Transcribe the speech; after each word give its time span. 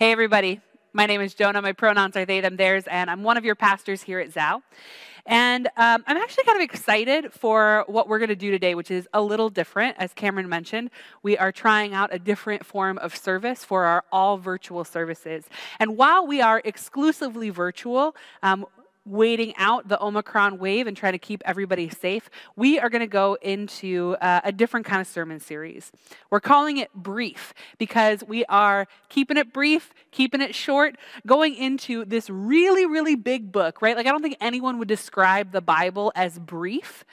Hey, 0.00 0.12
everybody. 0.12 0.62
My 0.94 1.04
name 1.04 1.20
is 1.20 1.34
Jonah. 1.34 1.60
My 1.60 1.72
pronouns 1.72 2.16
are 2.16 2.24
they, 2.24 2.40
them, 2.40 2.56
theirs, 2.56 2.84
and 2.86 3.10
I'm 3.10 3.22
one 3.22 3.36
of 3.36 3.44
your 3.44 3.54
pastors 3.54 4.00
here 4.00 4.18
at 4.18 4.30
Zao. 4.30 4.62
And 5.26 5.66
um, 5.76 6.02
I'm 6.06 6.16
actually 6.16 6.44
kind 6.44 6.56
of 6.56 6.62
excited 6.62 7.34
for 7.34 7.84
what 7.86 8.08
we're 8.08 8.18
going 8.18 8.30
to 8.30 8.34
do 8.34 8.50
today, 8.50 8.74
which 8.74 8.90
is 8.90 9.06
a 9.12 9.20
little 9.20 9.50
different. 9.50 9.96
As 9.98 10.14
Cameron 10.14 10.48
mentioned, 10.48 10.88
we 11.22 11.36
are 11.36 11.52
trying 11.52 11.92
out 11.92 12.14
a 12.14 12.18
different 12.18 12.64
form 12.64 12.96
of 12.96 13.14
service 13.14 13.62
for 13.62 13.84
our 13.84 14.02
all 14.10 14.38
virtual 14.38 14.84
services. 14.84 15.44
And 15.78 15.98
while 15.98 16.26
we 16.26 16.40
are 16.40 16.62
exclusively 16.64 17.50
virtual, 17.50 18.16
um, 18.42 18.64
waiting 19.04 19.54
out 19.56 19.88
the 19.88 20.02
Omicron 20.02 20.58
wave 20.58 20.86
and 20.86 20.96
trying 20.96 21.12
to 21.12 21.18
keep 21.18 21.42
everybody 21.44 21.88
safe, 21.88 22.30
we 22.56 22.78
are 22.78 22.88
going 22.88 23.00
to 23.00 23.06
go 23.06 23.36
into 23.40 24.16
uh, 24.20 24.40
a 24.44 24.52
different 24.52 24.86
kind 24.86 25.00
of 25.00 25.06
sermon 25.06 25.40
series. 25.40 25.90
We're 26.30 26.40
calling 26.40 26.76
it 26.76 26.92
Brief 26.94 27.54
because 27.78 28.22
we 28.26 28.44
are 28.46 28.86
keeping 29.08 29.36
it 29.36 29.52
brief, 29.52 29.92
keeping 30.10 30.40
it 30.40 30.54
short, 30.54 30.96
going 31.26 31.54
into 31.54 32.04
this 32.04 32.28
really, 32.30 32.86
really 32.86 33.16
big 33.16 33.52
book, 33.52 33.82
right? 33.82 33.96
Like, 33.96 34.06
I 34.06 34.10
don't 34.10 34.22
think 34.22 34.36
anyone 34.40 34.78
would 34.78 34.88
describe 34.88 35.52
the 35.52 35.60
Bible 35.60 36.12
as 36.14 36.38
brief. 36.38 37.04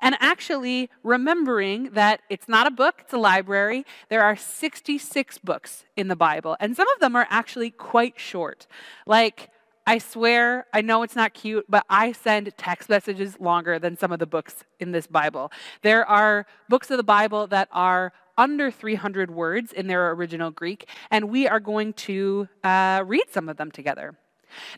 And 0.00 0.16
actually, 0.20 0.90
remembering 1.02 1.90
that 1.92 2.20
it's 2.28 2.48
not 2.48 2.66
a 2.66 2.70
book, 2.70 2.96
it's 3.00 3.12
a 3.12 3.18
library. 3.18 3.84
There 4.08 4.22
are 4.22 4.36
66 4.36 5.38
books 5.38 5.84
in 5.96 6.08
the 6.08 6.16
Bible, 6.16 6.56
and 6.60 6.76
some 6.76 6.88
of 6.88 7.00
them 7.00 7.16
are 7.16 7.26
actually 7.30 7.70
quite 7.70 8.18
short. 8.18 8.66
Like, 9.06 9.50
I 9.86 9.98
swear, 9.98 10.66
I 10.72 10.80
know 10.80 11.02
it's 11.02 11.14
not 11.14 11.34
cute, 11.34 11.66
but 11.68 11.84
I 11.90 12.12
send 12.12 12.52
text 12.56 12.88
messages 12.88 13.38
longer 13.38 13.78
than 13.78 13.98
some 13.98 14.12
of 14.12 14.18
the 14.18 14.26
books 14.26 14.64
in 14.80 14.92
this 14.92 15.06
Bible. 15.06 15.52
There 15.82 16.06
are 16.06 16.46
books 16.70 16.90
of 16.90 16.96
the 16.96 17.04
Bible 17.04 17.46
that 17.48 17.68
are 17.70 18.12
under 18.38 18.70
300 18.70 19.30
words 19.30 19.72
in 19.72 19.86
their 19.86 20.10
original 20.12 20.50
Greek, 20.50 20.88
and 21.10 21.28
we 21.28 21.46
are 21.46 21.60
going 21.60 21.92
to 21.92 22.48
uh, 22.64 23.02
read 23.06 23.24
some 23.30 23.48
of 23.48 23.58
them 23.58 23.70
together. 23.70 24.14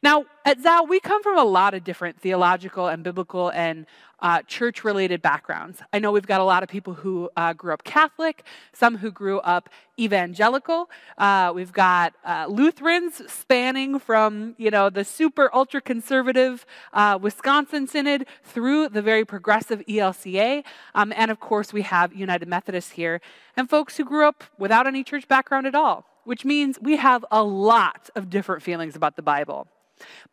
Now, 0.03 0.27
at 0.45 0.61
Zao, 0.61 0.89
we 0.89 1.01
come 1.01 1.23
from 1.23 1.39
a 1.39 1.45
lot 1.45 1.75
of 1.75 1.85
different 1.85 2.21
theological 2.21 2.87
and 2.87 3.03
biblical 3.03 3.51
and 3.51 3.87
uh, 4.21 4.43
church 4.43 4.85
related 4.85 5.21
backgrounds. 5.21 5.83
I 5.93 5.99
know 5.99 6.11
we've 6.13 6.27
got 6.27 6.41
a 6.41 6.45
lot 6.45 6.63
of 6.63 6.69
people 6.69 6.95
who 6.95 7.29
uh, 7.37 7.53
grew 7.53 7.73
up 7.75 7.85
Catholic, 7.85 8.45
some 8.73 8.99
who 8.99 9.11
grew 9.11 9.41
up 9.41 9.69
evangelical. 9.99 10.89
Uh, 11.19 11.53
we've 11.55 11.73
got 11.73 12.15
uh, 12.25 12.47
Lutherans 12.49 13.23
spanning 13.31 13.99
from, 13.99 14.55
you 14.59 14.71
know, 14.71 14.89
the 14.89 15.05
super 15.05 15.51
ultra 15.55 15.81
conservative 15.81 16.65
uh, 16.93 17.19
Wisconsin 17.21 17.87
Synod 17.87 18.27
through 18.43 18.89
the 18.89 19.03
very 19.03 19.25
progressive 19.25 19.83
ELCA. 19.87 20.65
Um, 20.95 21.13
and 21.17 21.31
of 21.31 21.41
course, 21.41 21.73
we 21.73 21.83
have 21.83 22.15
United 22.15 22.49
Methodists 22.49 22.93
here 22.93 23.21
and 23.57 23.69
folks 23.69 23.97
who 23.97 24.05
grew 24.05 24.27
up 24.27 24.45
without 24.59 24.87
any 24.87 25.05
church 25.05 25.29
background 25.29 25.67
at 25.67 25.75
all 25.75 26.07
which 26.25 26.45
means 26.45 26.77
we 26.83 26.97
have 26.97 27.25
a 27.31 27.43
lot 27.45 28.11
of 28.17 28.29
different 28.29 28.61
feelings 28.61 28.97
about 28.97 29.15
the 29.15 29.23
Bible. 29.23 29.69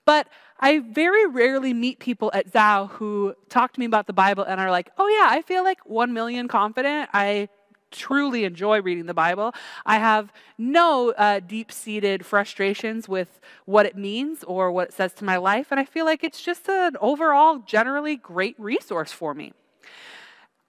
But 0.06 0.28
I 0.59 0.80
very 0.80 1.25
rarely 1.25 1.73
meet 1.73 2.00
people 2.00 2.31
at 2.33 2.52
Zao 2.52 2.89
who 2.92 3.36
talk 3.50 3.73
to 3.73 3.80
me 3.80 3.86
about 3.86 4.08
the 4.08 4.14
Bible 4.14 4.44
and 4.44 4.61
are 4.61 4.72
like, 4.72 4.92
oh, 4.97 5.08
yeah, 5.08 5.28
I 5.30 5.42
feel 5.42 5.64
like 5.64 5.80
one 5.86 6.14
million 6.14 6.47
confident. 6.47 7.09
I 7.14 7.50
truly 7.92 8.44
enjoy 8.44 8.81
reading 8.81 9.05
the 9.05 9.14
Bible. 9.14 9.53
I 9.86 10.00
have 10.00 10.33
no 10.58 11.11
uh, 11.11 11.39
deep 11.39 11.72
seated 11.72 12.25
frustrations 12.25 13.08
with 13.08 13.39
what 13.66 13.86
it 13.86 13.95
means 13.95 14.44
or 14.44 14.72
what 14.72 14.89
it 14.89 14.94
says 14.94 15.14
to 15.14 15.25
my 15.25 15.38
life. 15.38 15.67
And 15.72 15.80
I 15.80 15.86
feel 15.86 16.05
like 16.05 16.23
it's 16.23 16.42
just 16.42 16.67
an 16.67 16.98
overall, 17.00 17.59
generally 17.59 18.16
great 18.16 18.59
resource 18.59 19.11
for 19.11 19.33
me. 19.33 19.53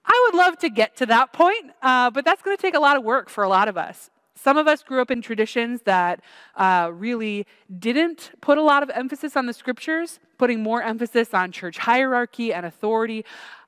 I 0.04 0.28
would 0.28 0.38
love 0.38 0.58
to 0.58 0.68
get 0.68 0.96
to 0.96 1.06
that 1.06 1.32
point, 1.32 1.72
uh, 1.82 2.10
but 2.10 2.24
that's 2.24 2.42
going 2.42 2.56
to 2.56 2.60
take 2.60 2.74
a 2.74 2.80
lot 2.80 2.96
of 2.96 3.04
work 3.04 3.30
for 3.30 3.42
a 3.42 3.48
lot 3.48 3.68
of 3.68 3.78
us. 3.78 4.10
Some 4.36 4.56
of 4.56 4.66
us 4.66 4.82
grew 4.82 5.00
up 5.00 5.10
in 5.10 5.22
traditions 5.22 5.82
that 5.82 6.20
uh, 6.56 6.90
really 6.92 7.46
didn't 7.78 8.32
put 8.40 8.58
a 8.58 8.62
lot 8.62 8.82
of 8.82 8.90
emphasis 8.90 9.36
on 9.36 9.46
the 9.46 9.52
scriptures, 9.52 10.18
putting 10.38 10.62
more 10.62 10.82
emphasis 10.82 11.32
on 11.32 11.52
church 11.52 11.78
hierarchy 11.78 12.52
and 12.52 12.66
authority, 12.66 13.24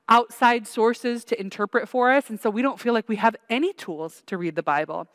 outside 0.09 0.67
sources 0.67 1.23
to 1.25 1.39
interpret 1.39 1.89
for 1.89 2.11
us, 2.11 2.29
and 2.29 2.39
so 2.39 2.49
we 2.49 2.61
don't 2.61 2.79
feel 2.79 2.93
like 2.93 3.09
we 3.09 3.17
have 3.17 3.35
any 3.49 3.73
tools 3.73 4.23
to 4.25 4.37
read 4.37 4.55
the 4.55 4.63
Bible. 4.63 5.07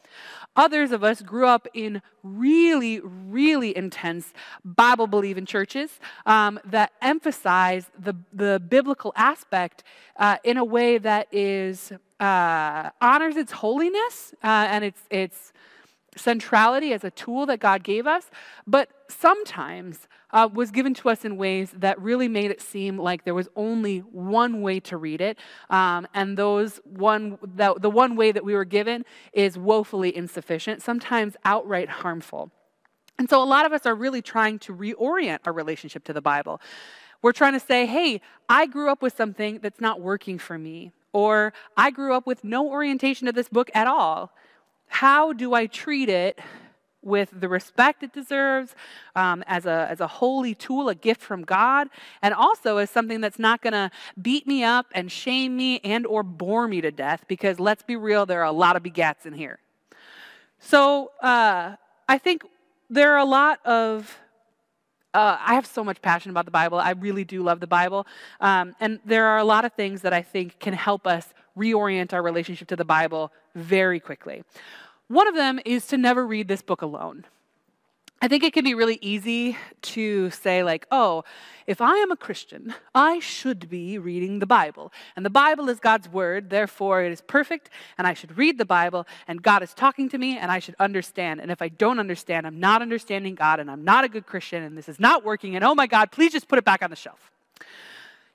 Others 0.57 0.93
of 0.93 1.03
us 1.03 1.23
grew 1.23 1.47
up 1.47 1.67
in 1.73 2.03
really, 2.23 3.01
really 3.01 3.77
intense 3.77 4.33
Bible 4.65 5.07
believing 5.07 5.47
churches 5.47 5.99
um, 6.27 6.61
that 6.65 6.93
emphasize 7.01 7.91
the, 7.99 8.15
the 8.33 8.61
biblical 8.61 9.13
aspect 9.17 9.83
uh, 10.17 10.37
in 10.45 10.57
a 10.57 10.65
way 10.65 10.99
that 10.99 11.27
is 11.33 11.93
uh, 12.21 12.91
honors 13.01 13.37
its 13.37 13.53
holiness 13.53 14.35
uh, 14.45 14.67
and 14.71 14.85
its, 14.85 15.01
its 15.11 15.53
centrality 16.17 16.93
as 16.93 17.05
a 17.05 17.11
tool 17.11 17.47
that 17.47 17.61
God 17.61 17.83
gave 17.83 18.07
us, 18.07 18.31
but 18.67 18.89
sometimes 19.09 20.09
uh, 20.33 20.49
was 20.53 20.71
given 20.71 20.95
to 20.95 21.09
us 21.09 21.25
in 21.25 21.37
ways 21.37 21.73
that 21.77 22.01
really 22.01 22.29
made 22.29 22.51
it 22.51 22.61
seem 22.61 22.99
like 22.99 23.25
there 23.25 23.35
was 23.35 23.49
only 23.57 23.99
one 23.99 24.63
way 24.63 24.81
to 24.81 24.97
read 24.97 25.21
it, 25.21 25.39
um, 25.71 26.07
and 26.15 26.37
those 26.37 26.81
one 26.85 27.39
that, 27.57 27.83
the 27.83 27.91
one 27.91 28.17
way 28.17 28.33
that 28.33 28.45
we 28.45 28.55
were 28.55 28.65
given 28.65 29.05
is 29.33 29.59
woefully 29.59 30.15
insufficient, 30.17 30.83
sometimes 30.83 31.37
outright 31.45 31.89
harmful. 31.89 32.51
And 33.19 33.29
so 33.29 33.43
a 33.43 33.45
lot 33.45 33.67
of 33.67 33.73
us 33.73 33.87
are 33.87 33.95
really 33.95 34.23
trying 34.23 34.59
to 34.61 34.75
reorient 34.75 35.41
our 35.45 35.53
relationship 35.53 36.05
to 36.05 36.13
the 36.13 36.23
Bible. 36.23 36.61
We're 37.21 37.33
trying 37.33 37.53
to 37.53 37.61
say, 37.61 37.87
hey, 37.87 38.21
I 38.49 38.67
grew 38.67 38.91
up 38.91 39.01
with 39.01 39.17
something 39.17 39.61
that's 39.63 39.81
not 39.81 40.01
working 40.01 40.39
for 40.39 40.59
me. 40.59 40.93
Or 41.13 41.53
I 41.77 41.91
grew 41.91 42.15
up 42.15 42.27
with 42.27 42.43
no 42.43 42.69
orientation 42.69 43.27
to 43.27 43.33
this 43.33 43.49
book 43.49 43.71
at 43.75 43.87
all. 43.87 44.33
How 44.89 45.33
do 45.33 45.55
I 45.55 45.67
treat 45.67 46.09
it 46.09 46.41
with 47.03 47.29
the 47.33 47.49
respect 47.49 48.03
it 48.03 48.13
deserves 48.13 48.75
um, 49.17 49.43
as, 49.47 49.67
a, 49.67 49.87
as 49.91 50.01
a 50.01 50.07
holy 50.07 50.55
tool, 50.55 50.89
a 50.89 50.95
gift 50.95 51.21
from 51.21 51.43
God, 51.43 51.89
and 52.23 52.33
also 52.33 52.79
as 52.79 52.91
something 52.91 53.21
that's 53.21 53.39
not 53.39 53.61
going 53.61 53.73
to 53.73 53.91
beat 54.21 54.47
me 54.47 54.65
up 54.65 54.87
and 54.95 55.11
shame 55.11 55.57
me 55.57 55.81
and 55.81 56.07
or 56.07 56.23
bore 56.23 56.69
me 56.69 56.81
to 56.81 56.91
death 56.91 57.25
because 57.29 57.59
let's 57.59 57.83
be 57.83 57.97
real, 57.97 58.25
there 58.27 58.41
are 58.41 58.47
a 58.47 58.53
lot 58.53 58.77
of 58.77 58.83
begats 58.83 59.27
in 59.27 59.33
here. 59.33 59.59
So 60.59 61.11
uh, 61.21 61.77
I 62.09 62.19
think 62.19 62.45
there 62.89 63.13
are 63.15 63.19
a 63.19 63.25
lot 63.25 63.65
of 63.67 64.19
uh, 65.15 65.37
I 65.41 65.55
have 65.55 65.67
so 65.67 65.85
much 65.85 66.01
passion 66.01 66.31
about 66.31 66.47
the 66.47 66.51
Bible. 66.51 66.79
I 66.79 66.93
really 66.93 67.25
do 67.25 67.43
love 67.43 67.61
the 67.61 67.67
Bible. 67.67 68.07
Um, 68.41 68.75
and 68.81 68.99
there 69.05 69.27
are 69.27 69.39
a 69.39 69.45
lot 69.45 69.65
of 69.65 69.73
things 69.75 70.01
that 70.03 70.15
I 70.15 70.23
think 70.23 70.59
can 70.59 70.73
help 70.73 71.07
us 71.07 71.35
reorient 71.57 72.15
our 72.15 72.23
relationship 72.23 72.69
to 72.69 72.77
the 72.77 72.85
Bible 72.85 73.31
very 73.55 74.01
quickly. 74.01 74.43
One 75.13 75.29
of 75.29 75.35
them 75.35 75.61
is 75.67 75.87
to 75.89 75.99
never 75.99 76.27
read 76.27 76.49
this 76.49 76.63
book 76.63 76.81
alone. 76.81 77.27
I 78.23 78.29
think 78.29 78.43
it 78.45 78.55
can 78.55 78.65
be 78.65 78.75
really 78.75 78.99
easy 79.03 79.59
to 79.83 80.31
say, 80.31 80.63
like, 80.63 80.87
oh, 80.91 81.25
if 81.67 81.83
I 81.83 81.97
am 81.97 82.11
a 82.11 82.17
Christian, 82.17 82.73
I 82.95 83.19
should 83.19 83.69
be 83.69 83.99
reading 83.99 84.39
the 84.39 84.47
Bible. 84.47 84.91
And 85.15 85.23
the 85.23 85.29
Bible 85.29 85.69
is 85.69 85.81
God's 85.81 86.09
word, 86.09 86.49
therefore 86.49 87.03
it 87.03 87.13
is 87.13 87.21
perfect, 87.21 87.69
and 87.99 88.07
I 88.07 88.15
should 88.15 88.39
read 88.39 88.57
the 88.57 88.65
Bible, 88.65 89.07
and 89.29 89.43
God 89.43 89.63
is 89.63 89.75
talking 89.75 90.09
to 90.09 90.17
me, 90.17 90.39
and 90.39 90.51
I 90.51 90.61
should 90.61 90.77
understand. 90.81 91.43
And 91.43 91.51
if 91.51 91.61
I 91.61 91.69
don't 91.69 92.01
understand, 92.01 92.47
I'm 92.47 92.59
not 92.59 92.81
understanding 92.81 93.35
God, 93.35 93.61
and 93.61 93.71
I'm 93.71 93.85
not 93.85 94.05
a 94.05 94.09
good 94.09 94.25
Christian, 94.25 94.63
and 94.63 94.79
this 94.79 94.89
is 94.89 94.99
not 94.99 95.27
working, 95.27 95.57
and 95.57 95.63
oh 95.63 95.75
my 95.75 95.87
God, 95.87 96.11
please 96.11 96.33
just 96.33 96.49
put 96.49 96.59
it 96.59 96.65
back 96.65 96.83
on 96.83 96.89
the 96.89 96.97
shelf. 96.97 97.31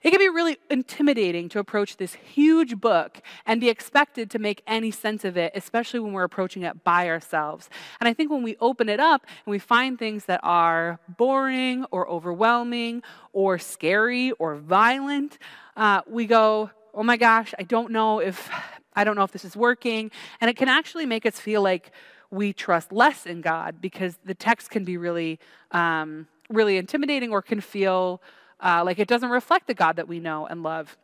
It 0.04 0.12
can 0.12 0.20
be 0.20 0.30
really 0.30 0.58
intimidating 0.70 1.50
to 1.50 1.60
approach 1.60 1.98
this 1.98 2.14
huge 2.14 2.80
book 2.80 3.22
and 3.46 3.60
be 3.60 3.68
expected 3.68 4.30
to 4.32 4.40
make 4.40 4.62
any 4.68 4.92
sense 4.92 5.26
of 5.26 5.38
it, 5.38 5.52
especially 5.56 6.00
when 6.00 6.14
we're 6.14 6.24
approaching 6.24 6.62
it 6.64 6.84
by 6.84 7.10
ourselves. 7.10 7.70
And 8.00 8.08
I 8.08 8.14
think 8.14 8.30
when 8.30 8.44
we 8.44 8.56
open 8.62 8.90
it 8.90 9.00
up 9.00 9.26
and 9.46 9.52
we 9.52 9.60
find 9.60 9.98
things 9.98 10.26
that 10.26 10.40
are 10.44 11.00
boring 11.18 11.86
or 11.90 12.08
overwhelming 12.08 13.02
or 13.34 13.58
scary 13.58 14.32
or 14.34 14.56
violent, 14.56 15.40
uh, 15.76 16.02
we 16.08 16.28
go, 16.28 16.70
oh 16.94 17.04
my 17.04 17.18
gosh, 17.18 17.56
I 17.58 17.64
don't 17.64 17.92
know 17.92 18.20
if 18.20 18.50
I 18.96 19.04
don't 19.04 19.16
know 19.16 19.24
if 19.24 19.32
this 19.32 19.46
is 19.46 19.56
working. 19.56 20.10
And 20.42 20.50
it 20.50 20.58
can 20.58 20.70
actually 20.70 21.06
make 21.06 21.26
us 21.26 21.40
feel 21.40 21.62
like 21.62 21.92
we 22.32 22.52
trust 22.52 22.92
less 22.92 23.26
in 23.26 23.42
God 23.42 23.80
because 23.80 24.18
the 24.26 24.34
text 24.34 24.72
can 24.72 24.84
be 24.84 24.98
really, 24.98 25.40
um, 25.72 26.28
really 26.50 26.78
intimidating 26.78 27.32
or 27.32 27.42
can 27.42 27.62
feel 27.62 28.22
uh, 28.60 28.84
like 28.86 29.00
it 29.00 29.08
doesn't 29.08 29.30
reflect 29.30 29.68
the 29.68 29.74
God 29.74 29.96
that 29.96 30.08
we 30.08 30.20
know 30.20 30.46
and 30.48 30.64
love 30.64 30.98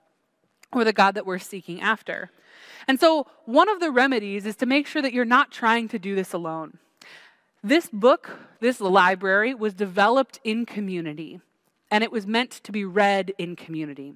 or 0.72 0.84
the 0.84 0.94
God 0.94 1.16
that 1.16 1.26
we're 1.26 1.40
seeking 1.40 1.82
after. 1.82 2.32
And 2.88 3.00
so, 3.00 3.28
one 3.46 3.70
of 3.70 3.80
the 3.80 3.92
remedies 3.92 4.46
is 4.46 4.56
to 4.58 4.66
make 4.66 4.88
sure 4.88 5.02
that 5.02 5.14
you're 5.14 5.26
not 5.26 5.52
trying 5.52 5.88
to 5.90 6.00
do 6.00 6.16
this 6.16 6.34
alone. 6.34 6.78
This 7.64 7.90
book, 7.90 8.40
this 8.60 8.82
library, 8.82 9.54
was 9.54 9.74
developed 9.74 10.40
in 10.44 10.66
community, 10.66 11.40
and 11.90 12.04
it 12.04 12.12
was 12.12 12.28
meant 12.28 12.52
to 12.52 12.72
be 12.72 12.84
read 12.84 13.34
in 13.38 13.56
community. 13.56 14.16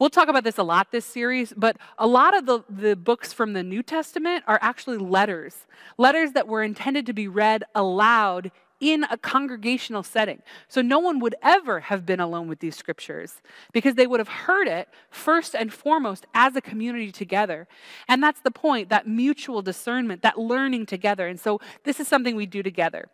We'll 0.00 0.10
talk 0.10 0.28
about 0.28 0.44
this 0.44 0.56
a 0.56 0.62
lot 0.62 0.92
this 0.92 1.04
series, 1.04 1.52
but 1.54 1.76
a 1.98 2.06
lot 2.06 2.34
of 2.36 2.46
the, 2.46 2.64
the 2.70 2.96
books 2.96 3.34
from 3.34 3.52
the 3.52 3.62
New 3.62 3.82
Testament 3.82 4.44
are 4.46 4.58
actually 4.62 4.96
letters. 4.96 5.66
Letters 5.98 6.32
that 6.32 6.48
were 6.48 6.62
intended 6.62 7.04
to 7.06 7.12
be 7.12 7.28
read 7.28 7.64
aloud 7.74 8.50
in 8.80 9.04
a 9.04 9.16
congregational 9.16 10.02
setting. 10.02 10.42
So 10.68 10.82
no 10.82 10.98
one 10.98 11.20
would 11.20 11.34
ever 11.42 11.80
have 11.80 12.04
been 12.06 12.20
alone 12.20 12.48
with 12.48 12.60
these 12.60 12.76
scriptures 12.76 13.42
because 13.72 13.94
they 13.94 14.06
would 14.06 14.20
have 14.20 14.28
heard 14.28 14.66
it 14.66 14.88
first 15.10 15.54
and 15.54 15.72
foremost 15.72 16.26
as 16.34 16.56
a 16.56 16.60
community 16.60 17.12
together. 17.12 17.68
And 18.08 18.22
that's 18.22 18.40
the 18.40 18.50
point 18.50 18.88
that 18.88 19.06
mutual 19.06 19.62
discernment, 19.62 20.22
that 20.22 20.38
learning 20.38 20.86
together. 20.86 21.28
And 21.28 21.38
so 21.38 21.60
this 21.84 22.00
is 22.00 22.08
something 22.08 22.34
we 22.34 22.46
do 22.46 22.62
together. 22.62 23.08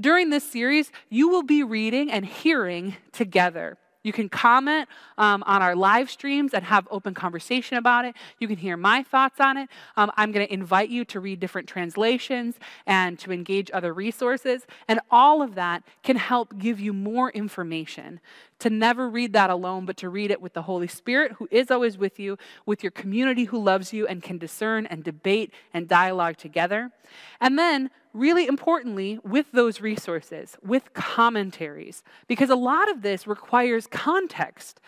During 0.00 0.30
this 0.30 0.44
series, 0.44 0.90
you 1.08 1.28
will 1.28 1.42
be 1.42 1.62
reading 1.62 2.10
and 2.10 2.26
hearing 2.26 2.96
together. 3.12 3.78
You 4.02 4.12
can 4.12 4.28
comment 4.28 4.88
um, 5.18 5.42
on 5.46 5.62
our 5.62 5.76
live 5.76 6.10
streams 6.10 6.54
and 6.54 6.64
have 6.64 6.88
open 6.90 7.14
conversation 7.14 7.76
about 7.76 8.04
it. 8.04 8.14
You 8.38 8.48
can 8.48 8.56
hear 8.56 8.76
my 8.76 9.02
thoughts 9.02 9.40
on 9.40 9.56
it. 9.56 9.68
Um, 9.96 10.10
I'm 10.16 10.32
going 10.32 10.46
to 10.46 10.52
invite 10.52 10.88
you 10.88 11.04
to 11.06 11.20
read 11.20 11.40
different 11.40 11.68
translations 11.68 12.56
and 12.86 13.18
to 13.20 13.32
engage 13.32 13.70
other 13.72 13.92
resources. 13.92 14.66
And 14.88 15.00
all 15.10 15.42
of 15.42 15.54
that 15.54 15.82
can 16.02 16.16
help 16.16 16.58
give 16.58 16.80
you 16.80 16.92
more 16.92 17.30
information. 17.30 18.20
To 18.62 18.70
never 18.70 19.08
read 19.08 19.32
that 19.32 19.50
alone, 19.50 19.86
but 19.86 19.96
to 19.96 20.08
read 20.08 20.30
it 20.30 20.40
with 20.40 20.52
the 20.52 20.62
Holy 20.62 20.86
Spirit, 20.86 21.32
who 21.32 21.48
is 21.50 21.68
always 21.68 21.98
with 21.98 22.20
you, 22.20 22.38
with 22.64 22.84
your 22.84 22.92
community 22.92 23.46
who 23.46 23.60
loves 23.60 23.92
you 23.92 24.06
and 24.06 24.22
can 24.22 24.38
discern 24.38 24.86
and 24.86 25.02
debate 25.02 25.52
and 25.74 25.88
dialogue 25.88 26.36
together. 26.36 26.92
And 27.40 27.58
then 27.58 27.90
really 28.12 28.46
importantly, 28.46 29.18
with 29.24 29.46
those 29.50 29.80
resources, 29.80 30.56
with 30.62 30.94
commentaries, 30.94 32.04
because 32.28 32.50
a 32.50 32.54
lot 32.54 32.88
of 32.88 33.02
this 33.02 33.26
requires 33.26 33.88
context, 33.88 34.80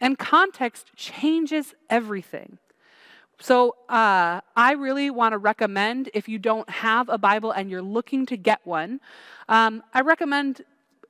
and 0.00 0.18
context 0.18 0.90
changes 0.96 1.72
everything. 1.88 2.58
So, 3.38 3.76
uh, 3.88 4.40
I 4.56 4.72
really 4.72 5.10
want 5.10 5.34
to 5.34 5.38
recommend 5.38 6.10
if 6.14 6.28
you 6.28 6.40
don't 6.40 6.68
have 6.68 7.08
a 7.08 7.18
Bible 7.18 7.52
and 7.52 7.70
you're 7.70 7.82
looking 7.82 8.26
to 8.26 8.36
get 8.36 8.60
one, 8.64 9.00
um, 9.48 9.84
I 9.92 10.00
recommend 10.00 10.64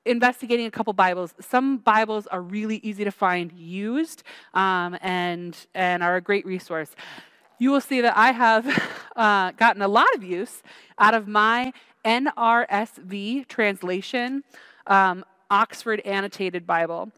investigating 0.06 0.66
a 0.66 0.70
couple 0.70 0.92
Bibles. 0.92 1.34
Some 1.40 1.78
Bibles 1.78 2.26
are 2.26 2.42
really 2.42 2.76
easy 2.82 3.04
to 3.04 3.10
find 3.10 3.52
used 3.52 4.22
um, 4.52 4.96
and, 5.00 5.56
and 5.74 6.02
are 6.02 6.16
a 6.16 6.20
great 6.20 6.46
resource 6.46 6.94
you 7.58 7.70
will 7.70 7.80
see 7.80 8.00
that 8.00 8.16
I 8.16 8.32
have 8.32 8.66
uh, 9.16 9.52
gotten 9.52 9.82
a 9.82 9.88
lot 9.88 10.12
of 10.14 10.24
use 10.24 10.62
out 10.98 11.14
of 11.14 11.28
my 11.28 11.72
NRSV 12.04 13.48
translation, 13.48 14.44
um, 14.86 15.24
Oxford 15.50 16.00
Annotated 16.00 16.66
Bible. 16.66 17.10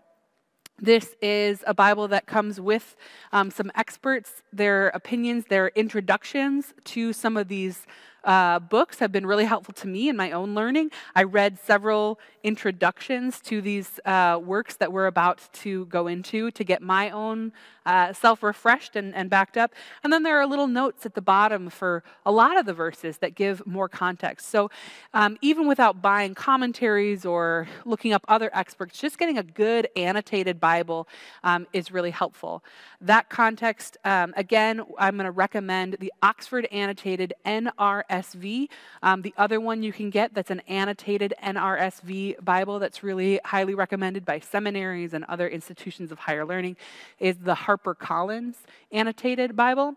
This 0.78 1.16
is 1.22 1.64
a 1.66 1.72
Bible 1.72 2.06
that 2.08 2.26
comes 2.26 2.60
with 2.60 2.96
um, 3.32 3.50
some 3.50 3.72
experts, 3.74 4.42
their 4.52 4.88
opinions, 4.88 5.46
their 5.48 5.68
introductions 5.68 6.74
to 6.84 7.14
some 7.14 7.36
of 7.36 7.48
these 7.48 7.86
uh, 8.26 8.58
books 8.58 8.98
have 8.98 9.12
been 9.12 9.24
really 9.24 9.44
helpful 9.44 9.72
to 9.74 9.86
me 9.86 10.08
in 10.08 10.16
my 10.16 10.32
own 10.32 10.54
learning. 10.54 10.90
I 11.14 11.22
read 11.22 11.58
several 11.58 12.18
introductions 12.42 13.40
to 13.42 13.62
these 13.62 14.00
uh, 14.04 14.38
works 14.42 14.76
that 14.76 14.92
we're 14.92 15.06
about 15.06 15.48
to 15.54 15.86
go 15.86 16.08
into 16.08 16.50
to 16.50 16.64
get 16.64 16.82
my 16.82 17.08
own 17.10 17.52
uh, 17.86 18.12
self 18.12 18.42
refreshed 18.42 18.96
and, 18.96 19.14
and 19.14 19.30
backed 19.30 19.56
up. 19.56 19.72
And 20.04 20.12
then 20.12 20.22
there 20.24 20.38
are 20.38 20.46
little 20.46 20.66
notes 20.66 21.06
at 21.06 21.14
the 21.14 21.22
bottom 21.22 21.70
for 21.70 22.02
a 22.26 22.32
lot 22.32 22.58
of 22.58 22.66
the 22.66 22.74
verses 22.74 23.18
that 23.18 23.34
give 23.34 23.66
more 23.66 23.88
context. 23.88 24.50
So 24.50 24.70
um, 25.14 25.38
even 25.40 25.66
without 25.66 26.02
buying 26.02 26.34
commentaries 26.34 27.24
or 27.24 27.68
looking 27.84 28.12
up 28.12 28.24
other 28.28 28.50
experts, 28.52 28.98
just 28.98 29.18
getting 29.18 29.38
a 29.38 29.42
good 29.42 29.88
annotated 29.96 30.60
Bible 30.60 31.08
um, 31.44 31.66
is 31.72 31.90
really 31.90 32.10
helpful. 32.10 32.62
That 33.00 33.30
context, 33.30 33.96
um, 34.04 34.34
again, 34.36 34.82
I'm 34.98 35.16
going 35.16 35.26
to 35.26 35.30
recommend 35.30 35.96
the 36.00 36.12
Oxford 36.22 36.66
Annotated 36.72 37.34
NRSV. 37.44 38.68
Um, 39.02 39.22
the 39.22 39.34
other 39.36 39.60
one 39.60 39.82
you 39.82 39.92
can 39.92 40.10
get 40.10 40.34
that's 40.34 40.50
an 40.50 40.60
annotated 40.66 41.34
NRSV 41.42 42.44
Bible 42.44 42.78
that's 42.78 43.02
really 43.02 43.40
highly 43.44 43.74
recommended 43.74 44.24
by 44.24 44.40
seminaries 44.40 45.14
and 45.14 45.24
other 45.24 45.48
institutions 45.48 46.10
of 46.10 46.18
higher 46.18 46.44
learning 46.44 46.76
is 47.20 47.36
the 47.36 47.54
Harper 47.76 47.94
Collins 47.94 48.56
Annotated 48.90 49.54
Bible. 49.54 49.96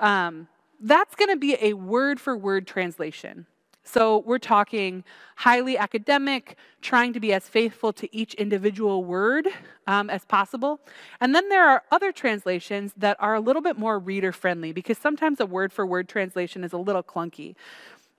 Um, 0.00 0.48
that's 0.80 1.14
going 1.14 1.28
to 1.28 1.36
be 1.36 1.58
a 1.60 1.74
word 1.74 2.18
for 2.18 2.34
word 2.34 2.66
translation. 2.66 3.44
So 3.84 4.20
we're 4.20 4.38
talking 4.38 5.04
highly 5.36 5.76
academic, 5.76 6.56
trying 6.80 7.12
to 7.12 7.20
be 7.20 7.34
as 7.34 7.46
faithful 7.46 7.92
to 7.92 8.16
each 8.16 8.32
individual 8.34 9.04
word 9.04 9.46
um, 9.86 10.08
as 10.08 10.24
possible. 10.24 10.80
And 11.20 11.34
then 11.34 11.50
there 11.50 11.68
are 11.68 11.82
other 11.92 12.12
translations 12.12 12.94
that 12.96 13.18
are 13.20 13.34
a 13.34 13.40
little 13.40 13.60
bit 13.60 13.76
more 13.76 13.98
reader 13.98 14.32
friendly 14.32 14.72
because 14.72 14.96
sometimes 14.96 15.38
a 15.38 15.44
word 15.44 15.70
for 15.70 15.84
word 15.84 16.08
translation 16.08 16.64
is 16.64 16.72
a 16.72 16.78
little 16.78 17.02
clunky. 17.02 17.56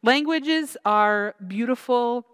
Languages 0.04 0.78
are 0.86 1.34
beautiful, 1.48 2.28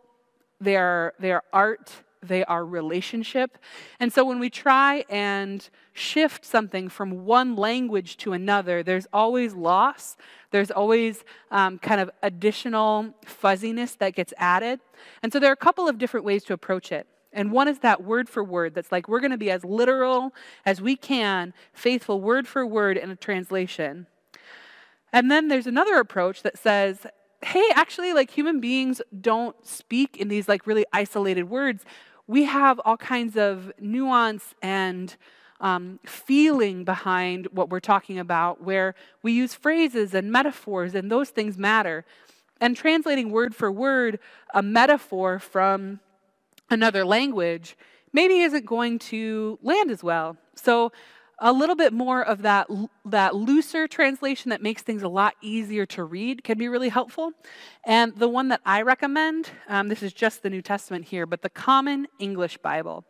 they 0.60 0.76
are, 0.76 1.14
they 1.20 1.32
are 1.32 1.44
art, 1.54 1.94
they 2.28 2.44
are 2.46 2.66
relationship. 2.66 3.58
And 4.00 4.12
so 4.12 4.26
when 4.26 4.40
we 4.40 4.50
try 4.50 5.06
and 5.10 5.68
shift 5.94 6.46
something 6.46 6.90
from 6.90 7.26
one 7.26 7.56
language 7.56 8.18
to 8.18 8.34
another, 8.34 8.84
there's 8.84 9.08
always 9.14 9.54
loss. 9.54 10.18
There's 10.52 10.72
always 10.72 11.24
um, 11.52 11.80
kind 11.80 12.02
of 12.02 12.10
additional 12.22 13.14
fuzziness 13.26 13.96
that 13.96 14.16
gets 14.16 14.34
added. 14.38 14.80
And 15.24 15.32
so 15.32 15.40
there 15.40 15.50
are 15.50 15.54
a 15.54 15.58
couple 15.58 15.88
of 15.88 15.98
different 15.98 16.26
ways 16.26 16.44
to 16.46 16.54
approach 16.54 16.92
it. 16.92 17.08
And 17.36 17.52
one 17.52 17.68
is 17.68 17.80
that 17.80 18.04
word 18.04 18.30
for 18.30 18.44
word 18.44 18.74
that's 18.74 18.92
like 18.92 19.10
we're 19.10 19.20
going 19.20 19.32
to 19.32 19.38
be 19.38 19.52
as 19.52 19.66
literal 19.66 20.34
as 20.66 20.82
we 20.82 20.96
can, 20.96 21.54
faithful 21.74 22.22
word 22.22 22.48
for 22.48 22.66
word 22.66 22.98
in 22.98 23.12
a 23.12 23.16
translation. 23.16 24.08
And 25.12 25.30
then 25.30 25.50
there's 25.50 25.68
another 25.68 25.96
approach 25.96 26.44
that 26.44 26.58
says, 26.58 27.06
hey, 27.44 27.66
actually, 27.74 28.14
like 28.14 28.32
human 28.32 28.60
beings 28.60 29.02
don't 29.22 29.56
speak 29.66 30.18
in 30.18 30.30
these 30.30 30.48
like 30.48 30.66
really 30.66 30.86
isolated 30.94 31.44
words 31.44 31.86
we 32.28 32.46
have 32.46 32.80
all 32.84 32.98
kinds 32.98 33.38
of 33.38 33.72
nuance 33.80 34.56
and 34.62 35.16
um, 35.62 36.00
feeling 36.06 36.84
behind 36.84 37.48
what 37.52 37.70
we're 37.70 37.80
talking 37.80 38.20
about, 38.20 38.62
where 38.62 38.96
we 39.24 39.32
use 39.32 39.54
phrases 39.54 40.14
and 40.14 40.32
metaphors, 40.32 40.96
and 40.96 41.12
those 41.12 41.30
things 41.30 41.58
matter. 41.58 42.06
And 42.60 42.76
translating 42.76 43.32
word 43.32 43.56
for 43.56 43.72
word 43.72 44.20
a 44.54 44.64
metaphor 44.64 45.40
from 45.40 46.00
another 46.70 47.06
language 47.06 47.78
maybe 48.12 48.40
isn't 48.40 48.66
going 48.66 48.98
to 48.98 49.60
land 49.62 49.92
as 49.92 50.02
well. 50.02 50.38
So 50.56 50.92
a 51.40 51.52
little 51.52 51.76
bit 51.76 51.92
more 51.92 52.22
of 52.22 52.44
that, 52.44 52.68
that 53.06 53.36
looser 53.36 53.88
translation 53.88 54.50
that 54.50 54.62
makes 54.62 54.82
things 54.82 55.04
a 55.04 55.08
lot 55.08 55.36
easier 55.42 55.86
to 55.88 56.04
read 56.04 56.44
can 56.44 56.58
be 56.58 56.68
really 56.68 56.90
helpful. 56.90 57.32
And 57.86 58.16
the 58.16 58.30
one 58.30 58.48
that 58.50 58.62
I 58.66 58.82
recommend, 58.82 59.50
um, 59.68 59.90
this 59.90 60.02
is 60.02 60.14
just 60.14 60.44
the 60.44 60.50
New 60.50 60.62
Testament 60.62 61.06
here, 61.06 61.26
but 61.26 61.42
the 61.42 61.50
Common 61.50 62.08
English 62.20 62.58
Bible. 62.60 63.04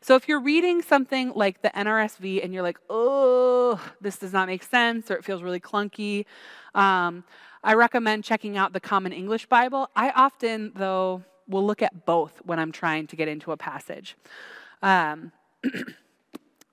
So 0.00 0.14
if 0.14 0.28
you're 0.28 0.40
reading 0.40 0.82
something 0.82 1.32
like 1.34 1.62
the 1.62 1.70
NRSV 1.70 2.42
and 2.44 2.54
you're 2.54 2.62
like, 2.62 2.78
oh, 2.88 3.80
this 4.00 4.18
does 4.18 4.32
not 4.32 4.46
make 4.46 4.62
sense, 4.62 5.10
or 5.10 5.14
it 5.14 5.24
feels 5.24 5.42
really 5.42 5.60
clunky, 5.60 6.24
um, 6.74 7.24
I 7.62 7.74
recommend 7.74 8.24
checking 8.24 8.56
out 8.56 8.72
the 8.72 8.80
Common 8.80 9.12
English 9.12 9.46
Bible. 9.46 9.90
I 9.96 10.10
often, 10.10 10.72
though, 10.76 11.24
will 11.48 11.66
look 11.66 11.82
at 11.82 12.06
both 12.06 12.40
when 12.44 12.58
I'm 12.58 12.72
trying 12.72 13.06
to 13.08 13.16
get 13.16 13.28
into 13.28 13.52
a 13.52 13.56
passage. 13.56 14.16
Um, 14.82 15.32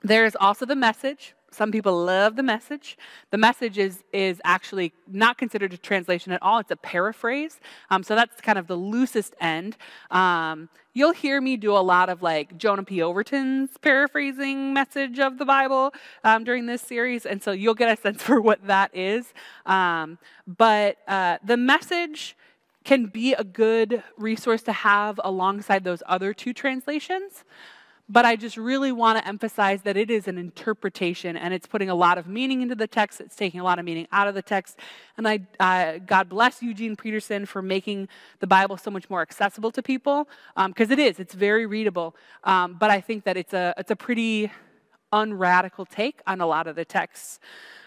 There's 0.03 0.35
also 0.35 0.65
the 0.65 0.75
message. 0.75 1.33
Some 1.53 1.71
people 1.71 1.95
love 2.05 2.35
the 2.35 2.43
message. 2.43 2.97
The 3.29 3.37
message 3.37 3.77
is, 3.77 4.03
is 4.11 4.41
actually 4.43 4.91
not 5.07 5.37
considered 5.37 5.71
a 5.71 5.77
translation 5.77 6.31
at 6.31 6.41
all, 6.41 6.59
it's 6.59 6.71
a 6.71 6.75
paraphrase. 6.75 7.59
Um, 7.89 8.03
so 8.03 8.15
that's 8.15 8.41
kind 8.41 8.57
of 8.57 8.67
the 8.67 8.75
loosest 8.75 9.35
end. 9.39 9.77
Um, 10.09 10.69
you'll 10.93 11.13
hear 11.13 11.39
me 11.39 11.55
do 11.57 11.71
a 11.71 11.79
lot 11.79 12.09
of 12.09 12.21
like 12.21 12.57
Jonah 12.57 12.83
P. 12.83 13.01
Overton's 13.01 13.77
paraphrasing 13.81 14.73
message 14.73 15.19
of 15.19 15.37
the 15.37 15.45
Bible 15.45 15.93
um, 16.23 16.43
during 16.43 16.65
this 16.65 16.81
series, 16.81 17.25
and 17.25 17.41
so 17.41 17.51
you'll 17.51 17.75
get 17.75 17.97
a 17.97 18.01
sense 18.01 18.21
for 18.23 18.41
what 18.41 18.65
that 18.65 18.95
is. 18.95 19.33
Um, 19.65 20.17
but 20.47 20.97
uh, 21.07 21.37
the 21.43 21.57
message 21.57 22.35
can 22.83 23.05
be 23.05 23.33
a 23.33 23.43
good 23.43 24.03
resource 24.17 24.61
to 24.63 24.73
have 24.73 25.19
alongside 25.23 25.83
those 25.83 26.03
other 26.07 26.33
two 26.33 26.51
translations. 26.51 27.45
But 28.09 28.25
I 28.25 28.35
just 28.35 28.57
really 28.57 28.91
want 28.91 29.17
to 29.17 29.27
emphasize 29.27 29.83
that 29.83 29.95
it 29.95 30.11
is 30.11 30.27
an 30.27 30.37
interpretation 30.37 31.37
and 31.37 31.53
it's 31.53 31.65
putting 31.65 31.89
a 31.89 31.95
lot 31.95 32.17
of 32.17 32.27
meaning 32.27 32.61
into 32.61 32.75
the 32.75 32.85
text. 32.85 33.21
It's 33.21 33.35
taking 33.35 33.61
a 33.61 33.63
lot 33.63 33.79
of 33.79 33.85
meaning 33.85 34.07
out 34.11 34.27
of 34.27 34.35
the 34.35 34.41
text. 34.41 34.77
And 35.17 35.27
I, 35.27 35.39
uh, 35.59 35.99
God 36.05 36.27
bless 36.27 36.61
Eugene 36.61 36.97
Peterson 36.97 37.45
for 37.45 37.61
making 37.61 38.09
the 38.39 38.47
Bible 38.47 38.75
so 38.75 38.91
much 38.91 39.09
more 39.09 39.21
accessible 39.21 39.71
to 39.71 39.81
people 39.81 40.27
because 40.67 40.91
um, 40.91 40.91
it 40.91 40.99
is. 40.99 41.17
It's 41.17 41.33
very 41.33 41.65
readable. 41.65 42.15
Um, 42.43 42.75
but 42.77 42.89
I 42.91 42.99
think 42.99 43.23
that 43.23 43.37
it's 43.37 43.53
a, 43.53 43.73
it's 43.77 43.91
a 43.91 43.95
pretty 43.95 44.51
unradical 45.13 45.85
take 45.85 46.21
on 46.27 46.41
a 46.41 46.45
lot 46.45 46.67
of 46.67 46.75
the 46.75 46.83
texts. 46.83 47.39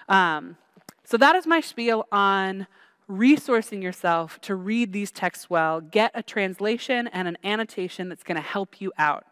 Um, 0.09 0.57
so 1.05 1.19
that 1.19 1.37
is 1.37 1.47
my 1.47 1.61
spiel 1.61 2.07
on 2.11 2.67
resourcing 3.09 3.83
yourself 3.83 4.41
to 4.41 4.55
read 4.55 4.93
these 4.93 5.11
texts 5.11 5.49
well. 5.49 5.81
Get 5.81 6.11
a 6.15 6.23
translation 6.23 7.07
and 7.09 7.29
an 7.29 7.39
annotation 7.45 8.09
that's 8.09 8.25
going 8.25 8.37
to 8.37 8.43
help 8.43 8.81
you 8.81 8.93
out. 8.99 9.27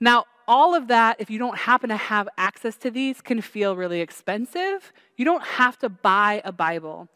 Now, 0.00 0.24
all 0.46 0.74
of 0.74 0.88
that, 0.88 1.20
if 1.20 1.30
you 1.30 1.38
don't 1.38 1.56
happen 1.56 1.88
to 1.88 1.96
have 1.96 2.28
access 2.36 2.76
to 2.78 2.90
these, 2.90 3.20
can 3.20 3.40
feel 3.40 3.76
really 3.76 4.00
expensive. 4.00 4.92
You 5.16 5.24
don't 5.24 5.42
have 5.42 5.78
to 5.78 5.88
buy 5.88 6.42
a 6.44 6.52
Bible. 6.52 7.08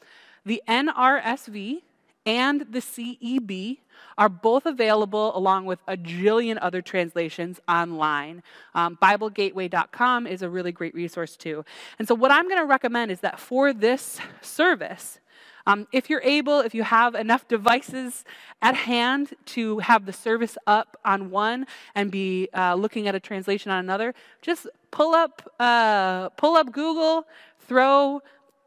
The 0.47 0.63
NRSV 0.67 1.83
and 2.25 2.67
the 2.71 2.81
CEB 2.81 3.79
are 4.17 4.29
both 4.29 4.67
available 4.67 5.37
along 5.37 5.65
with 5.65 5.79
a 5.89 5.97
jillion 5.97 6.59
other 6.61 6.83
translations 6.83 7.61
online. 7.69 8.43
Um, 8.75 8.99
BibleGateway.com 9.01 10.27
is 10.27 10.43
a 10.43 10.51
really 10.51 10.73
great 10.73 10.95
resource 10.95 11.37
too. 11.37 11.65
And 11.99 12.07
so, 12.07 12.15
what 12.15 12.31
I'm 12.31 12.49
going 12.49 12.61
to 12.61 12.67
recommend 12.67 13.11
is 13.11 13.21
that 13.21 13.41
for 13.41 13.73
this 13.73 14.19
service, 14.43 15.21
um, 15.69 15.87
if 15.93 16.09
you're 16.09 16.23
able, 16.23 16.61
if 16.61 16.75
you 16.75 16.83
have 16.83 17.15
enough 17.15 17.47
devices 17.47 18.25
at 18.63 18.75
hand 18.75 19.35
to 19.45 19.81
have 19.81 20.07
the 20.07 20.15
service 20.15 20.57
up 20.67 20.97
on 21.05 21.31
one 21.31 21.67
and 21.95 22.11
be 22.11 22.49
uh, 22.57 22.75
looking 22.75 23.07
at 23.07 23.15
a 23.15 23.21
translation 23.21 23.71
on 23.71 23.79
another, 23.79 24.15
just 24.41 24.67
pull 24.91 25.15
up, 25.15 25.43
uh, 25.61 26.31
pull 26.31 26.57
up 26.57 26.73
Google, 26.73 27.27
throw 27.61 28.23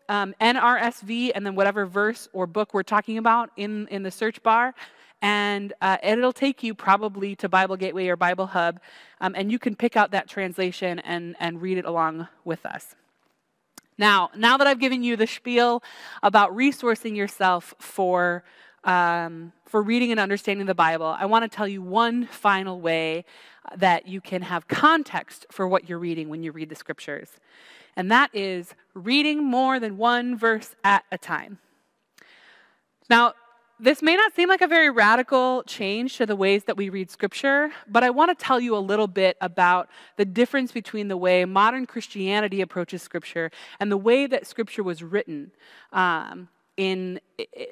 um, 0.10 0.36
NRSV 0.40 1.32
and 1.34 1.44
then 1.44 1.56
whatever 1.56 1.88
verse 1.88 2.30
or 2.34 2.46
book 2.46 2.72
we're 2.72 2.84
talking 2.84 3.18
about 3.18 3.50
in, 3.58 3.88
in 3.88 4.04
the 4.04 4.12
search 4.12 4.44
bar. 4.44 4.76
And, 5.24 5.74
uh, 5.82 5.98
it'll 6.04 6.32
take 6.32 6.62
you 6.62 6.76
probably 6.76 7.36
to 7.38 7.50
Bible 7.50 7.78
Gateway 7.78 8.10
or 8.10 8.16
Bible 8.16 8.46
Hub, 8.46 8.80
um, 9.22 9.34
and 9.36 9.52
you 9.52 9.58
can 9.58 9.76
pick 9.76 9.98
out 9.98 10.12
that 10.12 10.28
translation 10.28 11.00
and, 11.00 11.36
and 11.40 11.62
read 11.64 11.80
it 11.80 11.86
along 11.86 12.28
with 12.46 12.64
us. 12.64 12.96
Now, 14.02 14.32
now 14.36 14.58
that 14.58 14.66
I've 14.66 14.80
given 14.80 15.04
you 15.04 15.16
the 15.16 15.28
spiel 15.28 15.84
about 16.24 16.58
resourcing 16.58 17.16
yourself 17.16 17.76
for, 17.78 18.44
um, 18.84 19.54
for 19.68 19.84
reading 19.84 20.10
and 20.10 20.20
understanding 20.20 20.66
the 20.66 20.74
Bible, 20.74 21.16
I 21.20 21.28
want 21.28 21.44
to 21.44 21.56
tell 21.56 21.68
you 21.68 21.84
one 21.84 22.26
final 22.26 22.82
way 22.82 23.26
that 23.78 24.08
you 24.08 24.20
can 24.20 24.42
have 24.42 24.68
context 24.68 25.46
for 25.52 25.68
what 25.68 25.88
you're 25.88 26.00
reading 26.00 26.30
when 26.30 26.42
you 26.42 26.52
read 26.52 26.70
the 26.70 26.76
scriptures. 26.76 27.30
And 27.96 28.10
that 28.10 28.32
is 28.34 28.74
reading 28.96 29.44
more 29.44 29.80
than 29.80 29.98
one 29.98 30.36
verse 30.36 30.76
at 30.84 31.04
a 31.12 31.20
time. 31.20 31.60
Now, 33.08 33.36
this 33.82 34.04
may 34.04 34.16
not 34.16 34.36
seem 34.36 34.48
like 34.48 34.62
a 34.62 34.68
very 34.68 34.92
radical 34.92 35.64
change 35.64 36.18
to 36.18 36.28
the 36.28 36.36
ways 36.36 36.66
that 36.66 36.78
we 36.78 36.90
read 36.90 37.10
scripture, 37.10 37.72
but 37.88 38.04
I 38.04 38.12
want 38.12 38.38
to 38.38 38.46
tell 38.46 38.60
you 38.60 38.78
a 38.78 38.80
little 38.80 39.08
bit 39.08 39.38
about 39.42 39.90
the 40.18 40.26
difference 40.26 40.72
between 40.72 41.08
the 41.08 41.18
way 41.18 41.46
modern 41.46 41.88
Christianity 41.88 42.62
approaches 42.62 43.02
scripture 43.02 43.50
and 43.80 43.92
the 43.92 43.98
way 43.98 44.28
that 44.28 44.46
scripture 44.46 44.84
was 44.84 45.02
written 45.02 45.50
um, 45.94 46.48
in, 46.78 47.20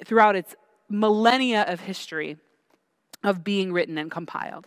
throughout 0.04 0.34
its 0.34 0.56
millennia 0.88 1.62
of 1.68 1.78
history 1.78 2.36
of 3.22 3.44
being 3.44 3.72
written 3.72 3.96
and 3.96 4.10
compiled. 4.10 4.66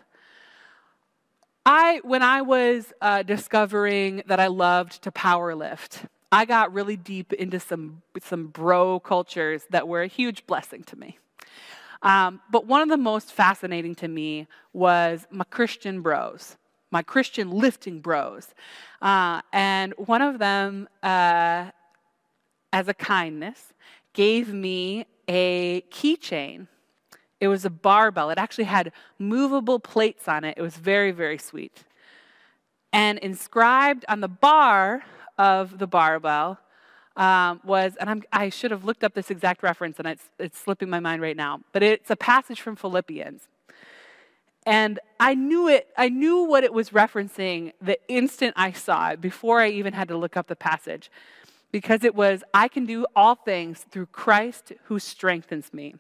I, 1.66 2.00
when 2.04 2.24
I 2.24 2.42
was 2.42 2.94
uh, 3.02 3.24
discovering 3.24 4.24
that 4.28 4.40
I 4.40 4.48
loved 4.48 5.02
to 5.04 5.12
power 5.12 5.56
lift, 5.56 6.06
I 6.32 6.46
got 6.46 6.74
really 6.74 6.96
deep 6.96 7.34
into 7.34 7.60
some, 7.60 8.02
some 8.22 8.48
bro 8.48 9.02
cultures 9.02 9.66
that 9.72 9.90
were 9.90 10.04
a 10.04 10.08
huge 10.08 10.48
blessing 10.48 10.84
to 10.86 10.96
me. 10.96 11.20
Um, 12.04 12.42
but 12.52 12.68
one 12.68 12.82
of 12.82 12.90
the 12.90 12.98
most 12.98 13.32
fascinating 13.32 13.96
to 13.96 14.08
me 14.08 14.48
was 14.74 15.26
my 15.32 15.46
Christian 15.46 16.02
bros, 16.02 16.58
my 16.92 17.02
Christian 17.02 17.50
lifting 17.50 18.02
bros. 18.02 18.54
Uh, 19.02 19.42
and 19.54 19.94
one 19.98 20.22
of 20.22 20.38
them, 20.38 20.90
uh, 21.02 21.72
as 22.74 22.88
a 22.90 22.94
kindness, 22.94 23.74
gave 24.12 24.54
me 24.54 25.06
a 25.28 25.82
keychain. 25.90 26.68
It 27.40 27.48
was 27.48 27.64
a 27.66 27.70
barbell. 27.70 28.30
It 28.30 28.38
actually 28.38 28.66
had 28.66 28.92
movable 29.18 29.80
plates 29.80 30.28
on 30.28 30.44
it. 30.44 30.58
It 30.58 30.62
was 30.62 30.76
very, 30.76 31.12
very 31.12 31.38
sweet. 31.38 31.84
And 32.92 33.18
inscribed 33.20 34.06
on 34.08 34.20
the 34.20 34.28
bar 34.28 35.04
of 35.38 35.80
the 35.80 35.88
barbell 35.88 36.60
um, 37.16 37.62
was, 37.64 37.96
and 38.00 38.10
I'm, 38.10 38.24
i 38.32 38.50
should 38.50 38.72
have 38.72 38.86
looked 38.86 39.04
up 39.04 39.14
this 39.14 39.30
exact 39.30 39.64
reference, 39.64 40.00
and 40.00 40.08
it's, 40.08 40.30
it's 40.40 40.60
slipping 40.60 40.90
my 40.90 41.00
mind 41.00 41.22
right 41.22 41.38
now, 41.38 41.62
but 41.72 41.84
it's 41.84 42.10
a 42.10 42.16
passage 42.16 42.62
from 42.62 42.76
Philippians. 42.76 43.48
And 44.66 45.00
I 45.20 45.36
knew 45.36 45.68
it, 45.68 45.88
I 45.98 46.10
knew 46.10 46.44
what 46.44 46.64
it 46.64 46.74
was 46.74 46.92
referencing 46.92 47.74
the 47.82 48.00
instant 48.08 48.54
I 48.56 48.72
saw 48.72 49.10
it, 49.10 49.22
before 49.22 49.60
I 49.60 49.70
even 49.70 49.94
had 49.94 50.08
to 50.08 50.18
look 50.18 50.38
up 50.38 50.48
the 50.48 50.56
passage, 50.56 51.12
because 51.72 52.04
it 52.04 52.16
was, 52.16 52.44
I 52.54 52.68
can 52.68 52.86
do 52.86 53.06
all 53.16 53.36
things 53.36 53.86
through 53.92 54.08
Christ 54.08 54.72
who 54.86 55.00
strengthens 55.00 55.74
me. 55.74 55.96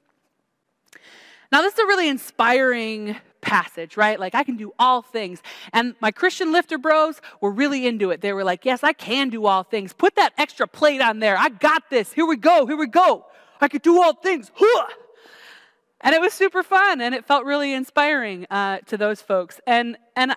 Now, 1.52 1.62
this 1.62 1.74
is 1.74 1.80
a 1.80 1.86
really 1.86 2.08
inspiring 2.08 3.18
passage, 3.44 3.96
right? 3.98 4.20
Like, 4.20 4.34
I 4.34 4.44
can 4.44 4.58
do 4.58 4.74
all 4.80 5.02
things. 5.02 5.44
And 5.72 5.96
my 6.00 6.10
Christian 6.10 6.52
lifter 6.52 6.78
bros 6.78 7.22
were 7.42 7.52
really 7.52 7.86
into 7.86 8.10
it. 8.10 8.22
They 8.22 8.34
were 8.34 8.44
like, 8.44 8.66
Yes, 8.66 8.84
I 8.84 8.94
can 8.94 9.30
do 9.30 9.46
all 9.46 9.64
things. 9.64 9.94
Put 9.94 10.16
that 10.16 10.34
extra 10.38 10.68
plate 10.68 11.02
on 11.02 11.20
there. 11.20 11.38
I 11.38 11.50
got 11.50 11.90
this. 11.90 12.12
Here 12.12 12.26
we 12.26 12.38
go. 12.38 12.66
Here 12.66 12.78
we 12.78 12.88
go. 12.88 13.26
I 13.62 13.68
can 13.68 13.82
do 13.82 14.02
all 14.02 14.14
things. 14.14 14.52
Huh! 14.56 14.88
And 16.02 16.14
it 16.14 16.20
was 16.20 16.34
super 16.34 16.64
fun 16.64 17.00
and 17.00 17.16
it 17.16 17.26
felt 17.26 17.46
really 17.46 17.74
inspiring 17.74 18.46
uh, 18.52 18.80
to 18.88 18.98
those 18.98 19.22
folks. 19.22 19.62
And, 19.66 19.98
and 20.18 20.36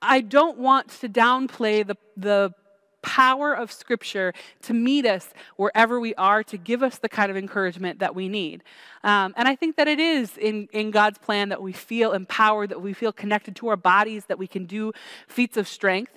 I 0.00 0.20
don't 0.20 0.58
want 0.58 0.90
to 1.00 1.08
downplay 1.08 1.84
the, 1.84 1.96
the 2.16 2.54
power 3.02 3.54
of 3.54 3.70
Scripture 3.70 4.32
to 4.62 4.74
meet 4.74 5.06
us 5.06 5.32
wherever 5.56 6.00
we 6.00 6.14
are, 6.14 6.42
to 6.44 6.56
give 6.56 6.82
us 6.82 6.98
the 6.98 7.08
kind 7.08 7.30
of 7.30 7.36
encouragement 7.36 7.98
that 8.00 8.14
we 8.14 8.28
need. 8.28 8.62
Um, 9.04 9.34
and 9.36 9.48
I 9.48 9.54
think 9.54 9.76
that 9.76 9.88
it 9.88 10.00
is 10.00 10.36
in, 10.36 10.68
in 10.72 10.90
God's 10.90 11.18
plan 11.18 11.48
that 11.50 11.62
we 11.62 11.72
feel 11.72 12.12
empowered, 12.12 12.70
that 12.70 12.82
we 12.82 12.92
feel 12.92 13.12
connected 13.12 13.56
to 13.56 13.68
our 13.68 13.76
bodies, 13.76 14.26
that 14.26 14.38
we 14.38 14.46
can 14.46 14.66
do 14.66 14.92
feats 15.26 15.56
of 15.56 15.68
strength. 15.68 16.12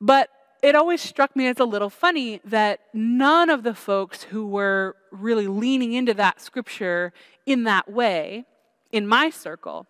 But 0.00 0.30
it 0.62 0.74
always 0.74 1.00
struck 1.00 1.34
me 1.34 1.46
as 1.46 1.58
a 1.58 1.64
little 1.64 1.90
funny 1.90 2.40
that 2.44 2.80
none 2.92 3.48
of 3.48 3.62
the 3.62 3.74
folks 3.74 4.24
who 4.24 4.46
were 4.46 4.96
really 5.10 5.46
leaning 5.46 5.94
into 5.94 6.14
that 6.14 6.40
scripture 6.40 7.12
in 7.46 7.64
that 7.64 7.90
way, 7.90 8.44
in 8.92 9.06
my 9.06 9.30
circle, 9.30 9.86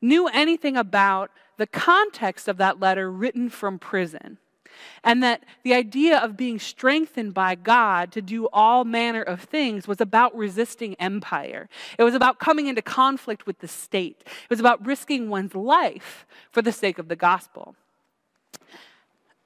knew 0.00 0.28
anything 0.28 0.76
about 0.76 1.30
the 1.56 1.66
context 1.66 2.48
of 2.48 2.56
that 2.58 2.80
letter 2.80 3.10
written 3.10 3.48
from 3.48 3.78
prison. 3.78 4.38
And 5.04 5.22
that 5.22 5.44
the 5.62 5.74
idea 5.74 6.18
of 6.18 6.36
being 6.36 6.58
strengthened 6.58 7.34
by 7.34 7.54
God 7.54 8.12
to 8.12 8.22
do 8.22 8.48
all 8.52 8.84
manner 8.84 9.22
of 9.22 9.42
things 9.42 9.88
was 9.88 10.00
about 10.00 10.36
resisting 10.36 10.94
empire. 10.94 11.68
It 11.98 12.04
was 12.04 12.14
about 12.14 12.38
coming 12.38 12.66
into 12.66 12.82
conflict 12.82 13.46
with 13.46 13.58
the 13.60 13.68
state. 13.68 14.22
It 14.26 14.50
was 14.50 14.60
about 14.60 14.84
risking 14.84 15.28
one's 15.28 15.54
life 15.54 16.26
for 16.50 16.62
the 16.62 16.72
sake 16.72 16.98
of 16.98 17.08
the 17.08 17.16
gospel. 17.16 17.74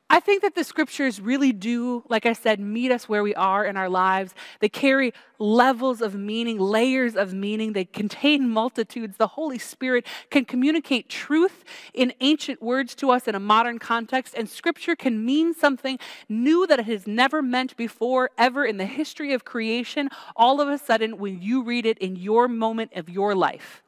I 0.09 0.21
think 0.21 0.43
that 0.43 0.55
the 0.55 0.63
scriptures 0.63 1.21
really 1.21 1.53
do, 1.53 2.05
like 2.09 2.27
I 2.27 2.33
said, 2.33 2.61
meet 2.61 2.93
us 2.93 3.09
where 3.09 3.25
we 3.25 3.35
are 3.35 3.65
in 3.65 3.77
our 3.77 3.89
lives. 3.89 4.35
They 4.61 4.69
carry 4.69 5.13
levels 5.41 6.01
of 6.01 6.15
meaning, 6.15 6.61
layers 6.61 7.17
of 7.17 7.35
meaning. 7.35 7.73
They 7.73 7.87
contain 7.87 8.49
multitudes. 8.49 9.17
The 9.17 9.27
Holy 9.27 9.59
Spirit 9.59 10.07
can 10.31 10.45
communicate 10.45 11.09
truth 11.09 11.65
in 11.93 12.13
ancient 12.21 12.63
words 12.63 12.95
to 12.97 13.11
us 13.11 13.27
in 13.27 13.35
a 13.35 13.41
modern 13.41 13.81
context, 13.81 14.35
and 14.37 14.49
scripture 14.49 14.95
can 14.95 15.25
mean 15.25 15.53
something 15.53 15.99
new 16.29 16.69
that 16.69 16.79
it 16.79 16.87
has 16.87 17.09
never 17.09 17.43
meant 17.43 17.77
before, 17.77 18.31
ever 18.39 18.65
in 18.65 18.77
the 18.77 18.87
history 18.87 19.33
of 19.33 19.45
creation, 19.45 20.09
all 20.37 20.61
of 20.61 20.69
a 20.69 20.79
sudden 20.79 21.19
when 21.19 21.43
you 21.43 21.65
read 21.65 21.85
it 21.85 21.99
in 21.99 22.15
your 22.15 22.47
moment 22.47 22.93
of 22.95 23.09
your 23.09 23.35
life. 23.35 23.83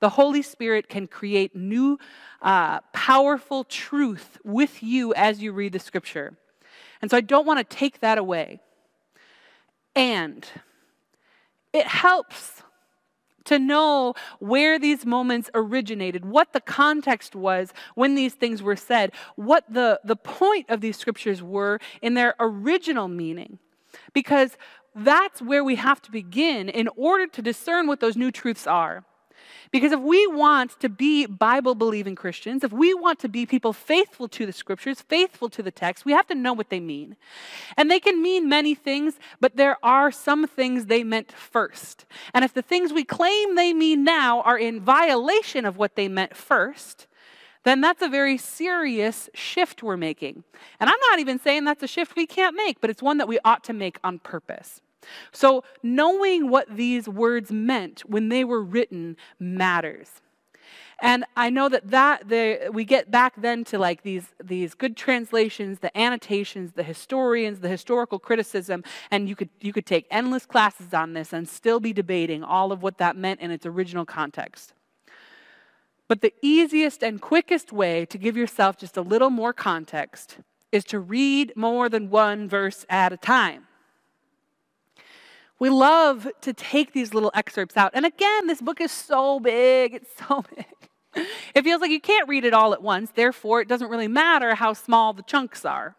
The 0.00 0.10
Holy 0.10 0.42
Spirit 0.42 0.88
can 0.88 1.06
create 1.06 1.54
new, 1.54 1.98
uh, 2.42 2.80
powerful 2.92 3.64
truth 3.64 4.38
with 4.44 4.82
you 4.82 5.14
as 5.14 5.42
you 5.42 5.52
read 5.52 5.72
the 5.72 5.78
scripture. 5.78 6.36
And 7.02 7.10
so 7.10 7.16
I 7.16 7.20
don't 7.20 7.46
want 7.46 7.58
to 7.58 7.76
take 7.76 8.00
that 8.00 8.18
away. 8.18 8.60
And 9.94 10.46
it 11.72 11.86
helps 11.86 12.62
to 13.44 13.58
know 13.58 14.14
where 14.38 14.78
these 14.78 15.04
moments 15.04 15.50
originated, 15.54 16.24
what 16.24 16.52
the 16.52 16.60
context 16.60 17.34
was 17.34 17.72
when 17.94 18.14
these 18.14 18.34
things 18.34 18.62
were 18.62 18.76
said, 18.76 19.12
what 19.36 19.64
the, 19.68 20.00
the 20.04 20.16
point 20.16 20.66
of 20.68 20.80
these 20.80 20.96
scriptures 20.96 21.42
were 21.42 21.78
in 22.00 22.14
their 22.14 22.34
original 22.38 23.08
meaning. 23.08 23.58
Because 24.12 24.56
that's 24.94 25.40
where 25.42 25.64
we 25.64 25.76
have 25.76 26.00
to 26.02 26.10
begin 26.10 26.68
in 26.68 26.88
order 26.96 27.26
to 27.26 27.42
discern 27.42 27.86
what 27.86 28.00
those 28.00 28.16
new 28.16 28.30
truths 28.30 28.66
are. 28.66 29.04
Because 29.70 29.92
if 29.92 30.00
we 30.00 30.26
want 30.26 30.78
to 30.80 30.88
be 30.88 31.26
Bible 31.26 31.76
believing 31.76 32.16
Christians, 32.16 32.64
if 32.64 32.72
we 32.72 32.92
want 32.92 33.20
to 33.20 33.28
be 33.28 33.46
people 33.46 33.72
faithful 33.72 34.26
to 34.28 34.44
the 34.44 34.52
scriptures, 34.52 35.00
faithful 35.00 35.48
to 35.50 35.62
the 35.62 35.70
text, 35.70 36.04
we 36.04 36.12
have 36.12 36.26
to 36.26 36.34
know 36.34 36.52
what 36.52 36.70
they 36.70 36.80
mean. 36.80 37.16
And 37.76 37.88
they 37.88 38.00
can 38.00 38.20
mean 38.20 38.48
many 38.48 38.74
things, 38.74 39.14
but 39.38 39.56
there 39.56 39.76
are 39.82 40.10
some 40.10 40.48
things 40.48 40.86
they 40.86 41.04
meant 41.04 41.30
first. 41.30 42.04
And 42.34 42.44
if 42.44 42.52
the 42.52 42.62
things 42.62 42.92
we 42.92 43.04
claim 43.04 43.54
they 43.54 43.72
mean 43.72 44.02
now 44.02 44.40
are 44.42 44.58
in 44.58 44.80
violation 44.80 45.64
of 45.64 45.76
what 45.76 45.94
they 45.94 46.08
meant 46.08 46.36
first, 46.36 47.06
then 47.62 47.80
that's 47.80 48.02
a 48.02 48.08
very 48.08 48.38
serious 48.38 49.30
shift 49.34 49.82
we're 49.82 49.96
making. 49.96 50.42
And 50.80 50.90
I'm 50.90 51.00
not 51.10 51.20
even 51.20 51.38
saying 51.38 51.64
that's 51.64 51.82
a 51.82 51.88
shift 51.88 52.16
we 52.16 52.26
can't 52.26 52.56
make, 52.56 52.80
but 52.80 52.90
it's 52.90 53.02
one 53.02 53.18
that 53.18 53.28
we 53.28 53.38
ought 53.44 53.62
to 53.64 53.72
make 53.72 53.98
on 54.02 54.18
purpose. 54.18 54.80
So, 55.32 55.64
knowing 55.82 56.50
what 56.50 56.76
these 56.76 57.08
words 57.08 57.50
meant 57.50 58.00
when 58.00 58.28
they 58.28 58.44
were 58.44 58.62
written 58.62 59.16
matters. 59.38 60.20
And 61.02 61.24
I 61.34 61.48
know 61.48 61.70
that, 61.70 61.90
that 61.90 62.28
the, 62.28 62.68
we 62.72 62.84
get 62.84 63.10
back 63.10 63.32
then 63.40 63.64
to 63.64 63.78
like 63.78 64.02
these, 64.02 64.34
these 64.42 64.74
good 64.74 64.96
translations, 64.96 65.78
the 65.78 65.96
annotations, 65.96 66.72
the 66.72 66.82
historians, 66.82 67.60
the 67.60 67.68
historical 67.68 68.18
criticism, 68.18 68.84
and 69.10 69.26
you 69.26 69.34
could, 69.34 69.48
you 69.60 69.72
could 69.72 69.86
take 69.86 70.06
endless 70.10 70.44
classes 70.44 70.92
on 70.92 71.14
this 71.14 71.32
and 71.32 71.48
still 71.48 71.80
be 71.80 71.94
debating 71.94 72.44
all 72.44 72.70
of 72.70 72.82
what 72.82 72.98
that 72.98 73.16
meant 73.16 73.40
in 73.40 73.50
its 73.50 73.64
original 73.64 74.04
context. 74.04 74.74
But 76.06 76.20
the 76.20 76.34
easiest 76.42 77.02
and 77.02 77.20
quickest 77.20 77.72
way 77.72 78.04
to 78.06 78.18
give 78.18 78.36
yourself 78.36 78.76
just 78.76 78.96
a 78.96 79.02
little 79.02 79.30
more 79.30 79.54
context 79.54 80.38
is 80.70 80.84
to 80.84 81.00
read 81.00 81.52
more 81.56 81.88
than 81.88 82.10
one 82.10 82.48
verse 82.48 82.84
at 82.90 83.12
a 83.12 83.16
time. 83.16 83.68
We 85.60 85.68
love 85.68 86.26
to 86.40 86.52
take 86.54 86.94
these 86.94 87.12
little 87.12 87.30
excerpts 87.34 87.76
out. 87.76 87.90
And 87.92 88.06
again, 88.06 88.46
this 88.46 88.62
book 88.62 88.80
is 88.80 88.90
so 88.90 89.38
big, 89.38 89.94
it's 89.94 90.10
so 90.26 90.42
big. 90.56 91.26
It 91.54 91.62
feels 91.62 91.82
like 91.82 91.90
you 91.90 92.00
can't 92.00 92.28
read 92.28 92.44
it 92.44 92.54
all 92.54 92.72
at 92.72 92.82
once, 92.82 93.10
therefore, 93.14 93.60
it 93.60 93.68
doesn't 93.68 93.90
really 93.90 94.08
matter 94.08 94.54
how 94.54 94.72
small 94.72 95.12
the 95.12 95.22
chunks 95.22 95.64
are. 95.64 95.96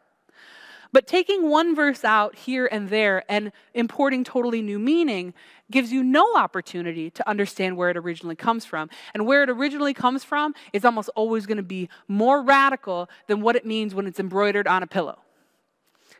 But 0.93 1.07
taking 1.07 1.49
one 1.49 1.75
verse 1.75 2.03
out 2.03 2.35
here 2.35 2.67
and 2.69 2.89
there 2.89 3.23
and 3.29 3.51
importing 3.73 4.23
totally 4.23 4.61
new 4.61 4.79
meaning 4.79 5.33
gives 5.69 5.93
you 5.93 6.03
no 6.03 6.35
opportunity 6.35 7.09
to 7.11 7.29
understand 7.29 7.77
where 7.77 7.89
it 7.89 7.97
originally 7.97 8.35
comes 8.35 8.65
from. 8.65 8.89
And 9.13 9.25
where 9.25 9.43
it 9.43 9.49
originally 9.49 9.93
comes 9.93 10.25
from 10.25 10.53
is 10.73 10.83
almost 10.83 11.09
always 11.15 11.45
going 11.45 11.57
to 11.57 11.63
be 11.63 11.87
more 12.09 12.41
radical 12.41 13.09
than 13.27 13.39
what 13.41 13.55
it 13.55 13.65
means 13.65 13.95
when 13.95 14.05
it's 14.05 14.19
embroidered 14.19 14.67
on 14.67 14.83
a 14.83 14.87
pillow. 14.87 15.19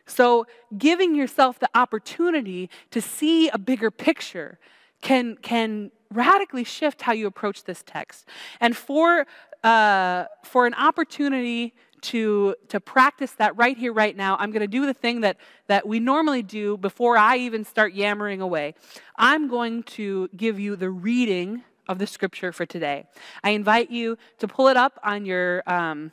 So, 0.06 0.46
giving 0.76 1.14
yourself 1.14 1.58
the 1.58 1.70
opportunity 1.74 2.68
to 2.90 3.00
see 3.00 3.48
a 3.48 3.58
bigger 3.58 3.90
picture 3.90 4.58
can, 5.00 5.36
can 5.36 5.90
radically 6.12 6.64
shift 6.64 7.02
how 7.02 7.12
you 7.12 7.26
approach 7.26 7.64
this 7.64 7.82
text. 7.86 8.28
And 8.60 8.76
for, 8.76 9.26
uh, 9.62 10.24
for 10.44 10.66
an 10.66 10.74
opportunity 10.74 11.74
to, 12.02 12.56
to 12.68 12.80
practice 12.80 13.32
that 13.32 13.56
right 13.56 13.76
here, 13.76 13.92
right 13.92 14.16
now, 14.16 14.36
I'm 14.38 14.50
going 14.50 14.60
to 14.60 14.66
do 14.66 14.86
the 14.86 14.94
thing 14.94 15.20
that, 15.20 15.36
that 15.68 15.86
we 15.86 16.00
normally 16.00 16.42
do 16.42 16.76
before 16.76 17.16
I 17.16 17.38
even 17.38 17.64
start 17.64 17.94
yammering 17.94 18.40
away. 18.40 18.74
I'm 19.16 19.48
going 19.48 19.84
to 19.84 20.28
give 20.36 20.58
you 20.58 20.76
the 20.76 20.90
reading 20.90 21.62
of 21.88 21.98
the 21.98 22.06
scripture 22.06 22.52
for 22.52 22.66
today. 22.66 23.06
I 23.42 23.50
invite 23.50 23.90
you 23.90 24.18
to 24.38 24.48
pull 24.48 24.68
it 24.68 24.76
up 24.76 24.98
on 25.02 25.24
your. 25.24 25.62
Um, 25.66 26.12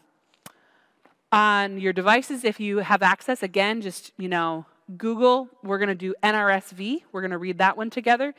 on 1.31 1.79
your 1.79 1.93
devices 1.93 2.43
if 2.43 2.59
you 2.59 2.79
have 2.79 3.03
access 3.03 3.43
again 3.43 3.81
just 3.81 4.11
you 4.17 4.27
know 4.27 4.65
google 4.97 5.47
we're 5.63 5.77
going 5.77 5.89
to 5.89 5.95
do 5.95 6.13
nrsv 6.23 7.01
we're 7.11 7.21
going 7.21 7.31
to 7.31 7.37
read 7.37 7.59
that 7.59 7.77
one 7.77 7.89
together 7.89 8.33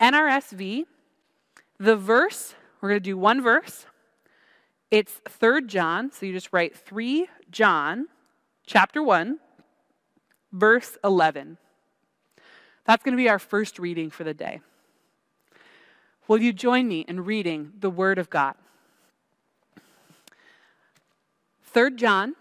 nrsv 0.00 0.84
the 1.78 1.96
verse 1.96 2.54
we're 2.80 2.88
going 2.88 3.00
to 3.00 3.04
do 3.04 3.16
one 3.16 3.40
verse 3.40 3.86
it's 4.92 5.22
3rd 5.24 5.68
John, 5.68 6.12
so 6.12 6.26
you 6.26 6.34
just 6.34 6.52
write 6.52 6.76
3 6.76 7.26
John, 7.50 8.08
chapter 8.66 9.02
1, 9.02 9.38
verse 10.52 10.98
11. 11.02 11.56
That's 12.84 13.02
going 13.02 13.16
to 13.16 13.22
be 13.22 13.30
our 13.30 13.38
first 13.38 13.78
reading 13.78 14.10
for 14.10 14.22
the 14.22 14.34
day. 14.34 14.60
Will 16.28 16.42
you 16.42 16.52
join 16.52 16.88
me 16.88 17.06
in 17.08 17.24
reading 17.24 17.72
the 17.80 17.88
Word 17.88 18.18
of 18.18 18.28
God? 18.28 18.54
3 21.72 21.96
John, 21.96 22.34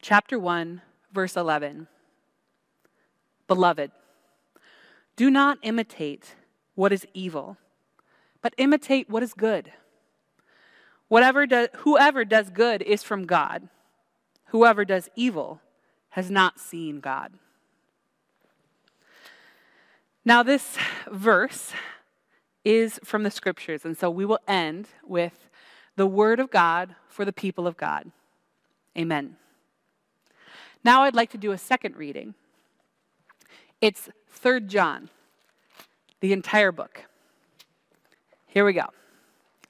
chapter 0.00 0.38
1, 0.38 0.80
verse 1.12 1.36
11. 1.36 1.86
Beloved, 3.46 3.90
do 5.16 5.30
not 5.30 5.58
imitate 5.60 6.34
what 6.74 6.90
is 6.90 7.06
evil, 7.12 7.58
but 8.40 8.54
imitate 8.56 9.10
what 9.10 9.22
is 9.22 9.34
good. 9.34 9.70
Whatever 11.08 11.46
do, 11.46 11.68
whoever 11.78 12.24
does 12.24 12.48
good 12.48 12.80
is 12.80 13.02
from 13.02 13.26
God. 13.26 13.68
Whoever 14.46 14.86
does 14.86 15.10
evil 15.14 15.60
has 16.10 16.30
not 16.30 16.58
seen 16.58 17.00
God. 17.00 17.34
Now, 20.24 20.42
this 20.42 20.78
verse 21.10 21.72
is 22.64 22.98
from 23.04 23.24
the 23.24 23.30
scriptures, 23.30 23.84
and 23.84 23.94
so 23.94 24.08
we 24.08 24.24
will 24.24 24.40
end 24.48 24.88
with 25.06 25.50
the 25.96 26.06
word 26.06 26.40
of 26.40 26.50
God 26.50 26.94
for 27.10 27.26
the 27.26 27.32
people 27.32 27.66
of 27.66 27.76
God. 27.76 28.10
Amen. 28.96 29.36
Now, 30.84 31.02
I'd 31.02 31.14
like 31.14 31.30
to 31.30 31.38
do 31.38 31.52
a 31.52 31.58
second 31.58 31.96
reading. 31.96 32.34
It's 33.80 34.08
3rd 34.42 34.68
John, 34.68 35.10
the 36.20 36.32
entire 36.32 36.72
book. 36.72 37.04
Here 38.46 38.64
we 38.64 38.72
go. 38.72 38.86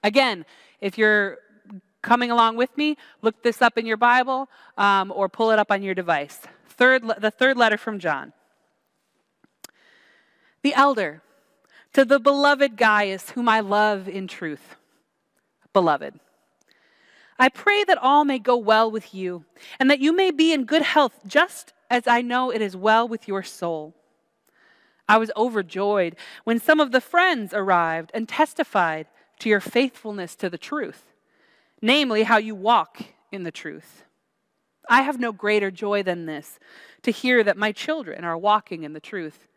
Again, 0.02 0.44
if 0.80 0.98
you're 0.98 1.38
coming 2.02 2.30
along 2.30 2.56
with 2.56 2.76
me, 2.76 2.96
look 3.22 3.42
this 3.42 3.62
up 3.62 3.78
in 3.78 3.86
your 3.86 3.96
Bible 3.96 4.48
um, 4.76 5.10
or 5.14 5.28
pull 5.28 5.50
it 5.50 5.58
up 5.58 5.70
on 5.70 5.82
your 5.82 5.94
device. 5.94 6.40
Third, 6.68 7.02
the 7.18 7.30
third 7.30 7.56
letter 7.56 7.78
from 7.78 7.98
John. 7.98 8.32
The 10.62 10.74
elder, 10.74 11.22
to 11.94 12.04
the 12.04 12.18
beloved 12.18 12.76
Gaius, 12.76 13.30
whom 13.30 13.48
I 13.48 13.60
love 13.60 14.08
in 14.08 14.26
truth. 14.26 14.76
Beloved, 15.72 16.18
I 17.38 17.48
pray 17.48 17.84
that 17.84 17.98
all 17.98 18.24
may 18.24 18.38
go 18.38 18.56
well 18.56 18.90
with 18.90 19.14
you, 19.14 19.44
and 19.78 19.90
that 19.90 20.00
you 20.00 20.14
may 20.14 20.30
be 20.30 20.52
in 20.52 20.64
good 20.64 20.82
health, 20.82 21.20
just 21.26 21.72
as 21.90 22.06
I 22.06 22.22
know 22.22 22.50
it 22.50 22.62
is 22.62 22.76
well 22.76 23.08
with 23.08 23.26
your 23.26 23.42
soul. 23.42 23.94
I 25.08 25.18
was 25.18 25.30
overjoyed 25.36 26.16
when 26.44 26.58
some 26.58 26.80
of 26.80 26.92
the 26.92 27.00
friends 27.00 27.52
arrived 27.52 28.10
and 28.14 28.28
testified 28.28 29.06
to 29.40 29.48
your 29.48 29.60
faithfulness 29.60 30.36
to 30.36 30.48
the 30.48 30.58
truth, 30.58 31.12
namely, 31.82 32.22
how 32.22 32.38
you 32.38 32.54
walk 32.54 33.02
in 33.30 33.42
the 33.42 33.50
truth. 33.50 34.04
I 34.88 35.02
have 35.02 35.18
no 35.18 35.32
greater 35.32 35.70
joy 35.70 36.02
than 36.02 36.26
this 36.26 36.58
to 37.02 37.10
hear 37.10 37.42
that 37.42 37.56
my 37.56 37.72
children 37.72 38.24
are 38.24 38.38
walking 38.38 38.84
in 38.84 38.92
the 38.92 39.00
truth. 39.00 39.48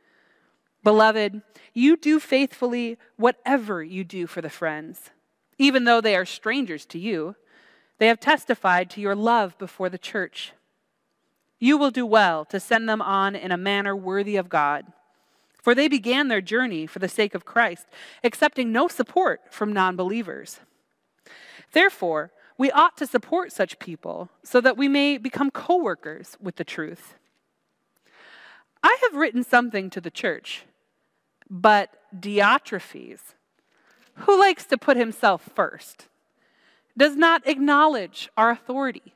Beloved, 0.83 1.41
you 1.73 1.97
do 1.97 2.19
faithfully 2.19 2.97
whatever 3.17 3.83
you 3.83 4.03
do 4.03 4.25
for 4.27 4.41
the 4.41 4.49
friends, 4.49 5.11
even 5.57 5.83
though 5.83 6.01
they 6.01 6.15
are 6.15 6.25
strangers 6.25 6.85
to 6.87 6.99
you. 6.99 7.35
They 7.97 8.07
have 8.07 8.19
testified 8.19 8.89
to 8.91 9.01
your 9.01 9.15
love 9.15 9.57
before 9.57 9.89
the 9.89 9.97
church. 9.97 10.53
You 11.59 11.77
will 11.77 11.91
do 11.91 12.05
well 12.05 12.45
to 12.45 12.59
send 12.59 12.87
them 12.87 13.01
on 13.01 13.35
in 13.35 13.51
a 13.51 13.57
manner 13.57 13.95
worthy 13.95 14.35
of 14.35 14.49
God. 14.49 14.85
For 15.61 15.73
they 15.73 15.87
began 15.87 16.27
their 16.27 16.41
journey 16.41 16.85
for 16.85 16.99
the 16.99 17.09
sake 17.09 17.35
of 17.35 17.45
Christ, 17.45 17.87
accepting 18.23 18.71
no 18.71 18.87
support 18.87 19.41
from 19.49 19.73
non 19.73 19.95
believers. 19.95 20.59
Therefore, 21.73 22.31
we 22.57 22.71
ought 22.71 22.97
to 22.97 23.07
support 23.07 23.51
such 23.51 23.79
people 23.79 24.29
so 24.43 24.61
that 24.61 24.77
we 24.77 24.87
may 24.87 25.17
become 25.17 25.51
co 25.51 25.77
workers 25.77 26.37
with 26.41 26.55
the 26.55 26.63
truth. 26.63 27.15
I 28.81 28.97
have 29.03 29.15
written 29.15 29.43
something 29.43 29.89
to 29.89 29.99
the 29.99 30.11
church, 30.11 30.63
but 31.49 31.89
Diotrephes, 32.17 33.33
who 34.15 34.39
likes 34.39 34.65
to 34.67 34.77
put 34.77 34.97
himself 34.97 35.49
first, 35.53 36.07
does 36.97 37.15
not 37.15 37.47
acknowledge 37.47 38.29
our 38.35 38.49
authority. 38.49 39.13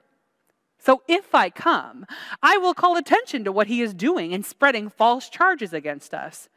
So 0.78 1.04
if 1.08 1.36
I 1.36 1.50
come, 1.50 2.06
I 2.42 2.58
will 2.58 2.74
call 2.74 2.98
attention 2.98 3.44
to 3.44 3.52
what 3.52 3.68
he 3.68 3.82
is 3.82 3.94
doing 3.94 4.34
and 4.34 4.46
spreading 4.46 4.90
false 4.90 5.30
charges 5.30 5.74
against 5.74 6.14
us. 6.14 6.50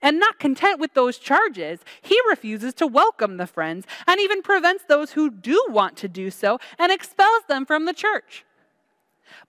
And 0.00 0.20
not 0.20 0.38
content 0.38 0.78
with 0.78 0.94
those 0.94 1.18
charges, 1.18 1.80
he 2.02 2.18
refuses 2.28 2.74
to 2.74 2.86
welcome 2.86 3.36
the 3.36 3.46
friends 3.46 3.86
and 4.06 4.20
even 4.20 4.42
prevents 4.42 4.84
those 4.84 5.12
who 5.12 5.30
do 5.30 5.64
want 5.68 5.96
to 5.98 6.08
do 6.08 6.30
so 6.30 6.58
and 6.78 6.92
expels 6.92 7.42
them 7.48 7.64
from 7.64 7.86
the 7.86 7.94
church. 7.94 8.44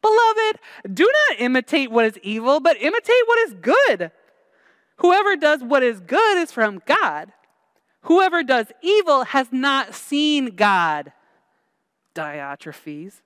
Beloved, 0.02 0.60
do 0.94 1.04
not 1.04 1.40
imitate 1.40 1.92
what 1.92 2.06
is 2.06 2.18
evil, 2.20 2.60
but 2.60 2.82
imitate 2.82 3.28
what 3.28 3.50
is 3.50 3.56
good. 3.56 4.12
Whoever 4.98 5.36
does 5.36 5.62
what 5.62 5.84
is 5.84 6.00
good 6.00 6.38
is 6.38 6.52
from 6.52 6.82
God. 6.86 7.34
Whoever 8.06 8.44
does 8.44 8.68
evil 8.84 9.24
has 9.26 9.48
not 9.52 9.96
seen 9.96 10.56
God. 10.56 11.12
Diotrephes. 12.14 13.22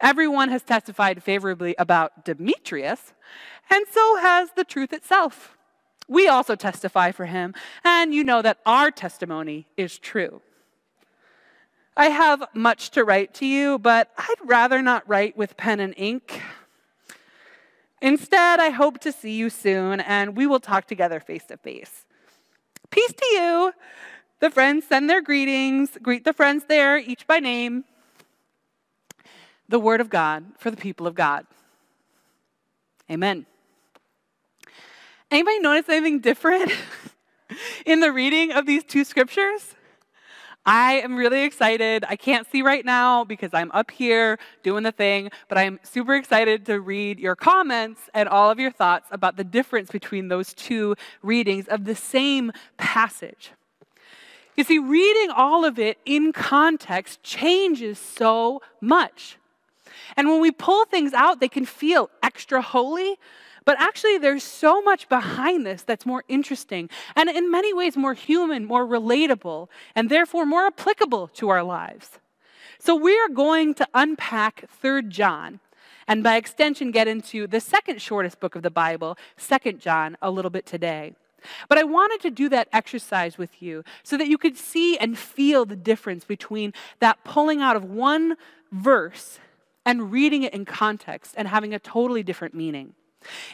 Everyone 0.00 0.48
has 0.48 0.64
testified 0.64 1.22
favorably 1.22 1.76
about 1.78 2.24
Demetrius, 2.24 3.12
and 3.70 3.86
so 3.88 4.16
has 4.16 4.50
the 4.56 4.64
truth 4.64 4.92
itself. 4.92 5.56
We 6.08 6.26
also 6.26 6.56
testify 6.56 7.12
for 7.12 7.26
him, 7.26 7.54
and 7.84 8.12
you 8.12 8.24
know 8.24 8.42
that 8.42 8.58
our 8.66 8.90
testimony 8.90 9.68
is 9.76 9.96
true. 9.96 10.42
I 11.96 12.06
have 12.06 12.42
much 12.52 12.90
to 12.90 13.04
write 13.04 13.32
to 13.34 13.46
you, 13.46 13.78
but 13.78 14.10
I'd 14.18 14.34
rather 14.44 14.82
not 14.82 15.08
write 15.08 15.36
with 15.36 15.56
pen 15.56 15.78
and 15.78 15.94
ink. 15.96 16.42
Instead, 18.02 18.58
I 18.58 18.70
hope 18.70 18.98
to 18.98 19.12
see 19.12 19.36
you 19.36 19.50
soon, 19.50 20.00
and 20.00 20.36
we 20.36 20.48
will 20.48 20.60
talk 20.60 20.88
together 20.88 21.20
face 21.20 21.44
to 21.46 21.56
face. 21.56 22.04
Peace 22.94 23.12
to 23.12 23.26
you. 23.26 23.72
The 24.38 24.50
friends 24.50 24.86
send 24.86 25.10
their 25.10 25.20
greetings. 25.20 25.98
Greet 26.00 26.22
the 26.22 26.32
friends 26.32 26.66
there, 26.68 26.96
each 26.96 27.26
by 27.26 27.40
name 27.40 27.82
the 29.68 29.80
word 29.80 30.00
of 30.00 30.08
God 30.08 30.44
for 30.58 30.70
the 30.70 30.76
people 30.76 31.04
of 31.08 31.16
God. 31.16 31.44
Amen. 33.10 33.46
Anybody 35.28 35.58
notice 35.58 35.88
anything 35.88 36.20
different 36.20 36.70
in 37.84 37.98
the 37.98 38.12
reading 38.12 38.52
of 38.52 38.64
these 38.64 38.84
two 38.84 39.02
scriptures? 39.02 39.74
I 40.66 40.94
am 40.94 41.16
really 41.16 41.42
excited. 41.42 42.04
I 42.08 42.16
can't 42.16 42.50
see 42.50 42.62
right 42.62 42.84
now 42.84 43.24
because 43.24 43.52
I'm 43.52 43.70
up 43.72 43.90
here 43.90 44.38
doing 44.62 44.82
the 44.82 44.92
thing, 44.92 45.30
but 45.48 45.58
I'm 45.58 45.78
super 45.82 46.14
excited 46.14 46.64
to 46.66 46.80
read 46.80 47.18
your 47.18 47.36
comments 47.36 48.08
and 48.14 48.28
all 48.28 48.50
of 48.50 48.58
your 48.58 48.70
thoughts 48.70 49.08
about 49.10 49.36
the 49.36 49.44
difference 49.44 49.90
between 49.90 50.28
those 50.28 50.54
two 50.54 50.96
readings 51.22 51.68
of 51.68 51.84
the 51.84 51.94
same 51.94 52.50
passage. 52.78 53.52
You 54.56 54.64
see, 54.64 54.78
reading 54.78 55.30
all 55.30 55.64
of 55.64 55.78
it 55.78 55.98
in 56.06 56.32
context 56.32 57.22
changes 57.22 57.98
so 57.98 58.62
much. 58.80 59.36
And 60.16 60.28
when 60.28 60.40
we 60.40 60.50
pull 60.50 60.86
things 60.86 61.12
out, 61.12 61.40
they 61.40 61.48
can 61.48 61.66
feel 61.66 62.08
extra 62.22 62.62
holy, 62.62 63.18
but 63.64 63.80
actually, 63.80 64.18
there's 64.18 64.42
so 64.42 64.82
much 64.82 65.08
behind 65.08 65.64
this 65.64 65.82
that's 65.82 66.04
more 66.04 66.24
interesting 66.28 66.90
and 67.16 67.30
in 67.30 67.50
many 67.50 67.72
ways 67.72 67.96
more 67.96 68.14
human, 68.14 68.64
more 68.64 68.86
relatable, 68.86 69.68
and 69.94 70.10
therefore 70.10 70.44
more 70.44 70.66
applicable 70.66 71.28
to 71.28 71.48
our 71.48 71.62
lives. 71.62 72.18
So, 72.78 72.94
we 72.94 73.18
are 73.18 73.28
going 73.28 73.74
to 73.74 73.88
unpack 73.94 74.68
3rd 74.82 75.08
John 75.08 75.60
and 76.06 76.22
by 76.22 76.36
extension 76.36 76.90
get 76.90 77.08
into 77.08 77.46
the 77.46 77.60
second 77.60 78.00
shortest 78.02 78.40
book 78.40 78.54
of 78.54 78.62
the 78.62 78.70
Bible, 78.70 79.16
2nd 79.38 79.78
John, 79.78 80.16
a 80.20 80.30
little 80.30 80.50
bit 80.50 80.66
today. 80.66 81.14
But 81.68 81.78
I 81.78 81.84
wanted 81.84 82.20
to 82.22 82.30
do 82.30 82.48
that 82.50 82.68
exercise 82.72 83.36
with 83.36 83.62
you 83.62 83.84
so 84.02 84.16
that 84.16 84.28
you 84.28 84.38
could 84.38 84.56
see 84.56 84.96
and 84.98 85.18
feel 85.18 85.64
the 85.64 85.76
difference 85.76 86.24
between 86.24 86.72
that 87.00 87.22
pulling 87.24 87.60
out 87.60 87.76
of 87.76 87.84
one 87.84 88.36
verse 88.72 89.38
and 89.84 90.10
reading 90.10 90.42
it 90.42 90.54
in 90.54 90.64
context 90.64 91.34
and 91.36 91.48
having 91.48 91.74
a 91.74 91.78
totally 91.78 92.22
different 92.22 92.54
meaning. 92.54 92.94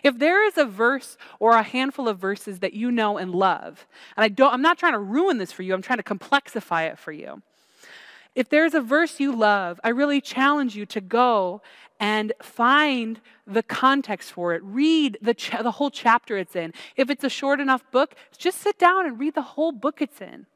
If 0.02 0.18
there 0.18 0.44
is 0.46 0.58
a 0.58 0.64
verse 0.64 1.16
or 1.38 1.52
a 1.52 1.62
handful 1.62 2.08
of 2.08 2.18
verses 2.18 2.60
that 2.60 2.74
you 2.74 2.90
know 2.90 3.18
and 3.18 3.34
love, 3.34 3.86
and 4.16 4.24
I 4.24 4.28
don't, 4.28 4.52
I'm 4.52 4.62
not 4.62 4.78
trying 4.78 4.92
to 4.92 4.98
ruin 4.98 5.38
this 5.38 5.52
for 5.52 5.62
you, 5.62 5.74
I'm 5.74 5.82
trying 5.82 5.98
to 5.98 6.02
complexify 6.02 6.90
it 6.90 6.98
for 6.98 7.12
you. 7.12 7.42
If 8.34 8.48
there's 8.48 8.74
a 8.74 8.80
verse 8.80 9.18
you 9.18 9.34
love, 9.34 9.80
I 9.82 9.88
really 9.88 10.20
challenge 10.20 10.76
you 10.76 10.86
to 10.86 11.00
go 11.00 11.62
and 11.98 12.32
find 12.40 13.20
the 13.46 13.62
context 13.62 14.32
for 14.32 14.54
it. 14.54 14.62
Read 14.62 15.18
the, 15.20 15.34
cha- 15.34 15.62
the 15.62 15.72
whole 15.72 15.90
chapter 15.90 16.38
it's 16.38 16.56
in. 16.56 16.72
If 16.96 17.10
it's 17.10 17.24
a 17.24 17.28
short 17.28 17.60
enough 17.60 17.82
book, 17.90 18.14
just 18.38 18.58
sit 18.58 18.78
down 18.78 19.06
and 19.06 19.18
read 19.18 19.34
the 19.34 19.42
whole 19.42 19.72
book 19.72 20.00
it's 20.00 20.20
in. 20.20 20.46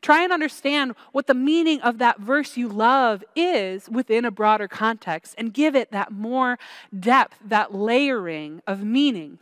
Try 0.00 0.22
and 0.22 0.32
understand 0.32 0.94
what 1.12 1.26
the 1.26 1.34
meaning 1.34 1.80
of 1.80 1.98
that 1.98 2.20
verse 2.20 2.56
you 2.56 2.68
love 2.68 3.24
is 3.34 3.88
within 3.88 4.24
a 4.24 4.30
broader 4.30 4.68
context 4.68 5.34
and 5.38 5.52
give 5.52 5.74
it 5.74 5.90
that 5.92 6.12
more 6.12 6.58
depth, 6.98 7.38
that 7.44 7.74
layering 7.74 8.62
of 8.66 8.82
meaning. 8.82 9.38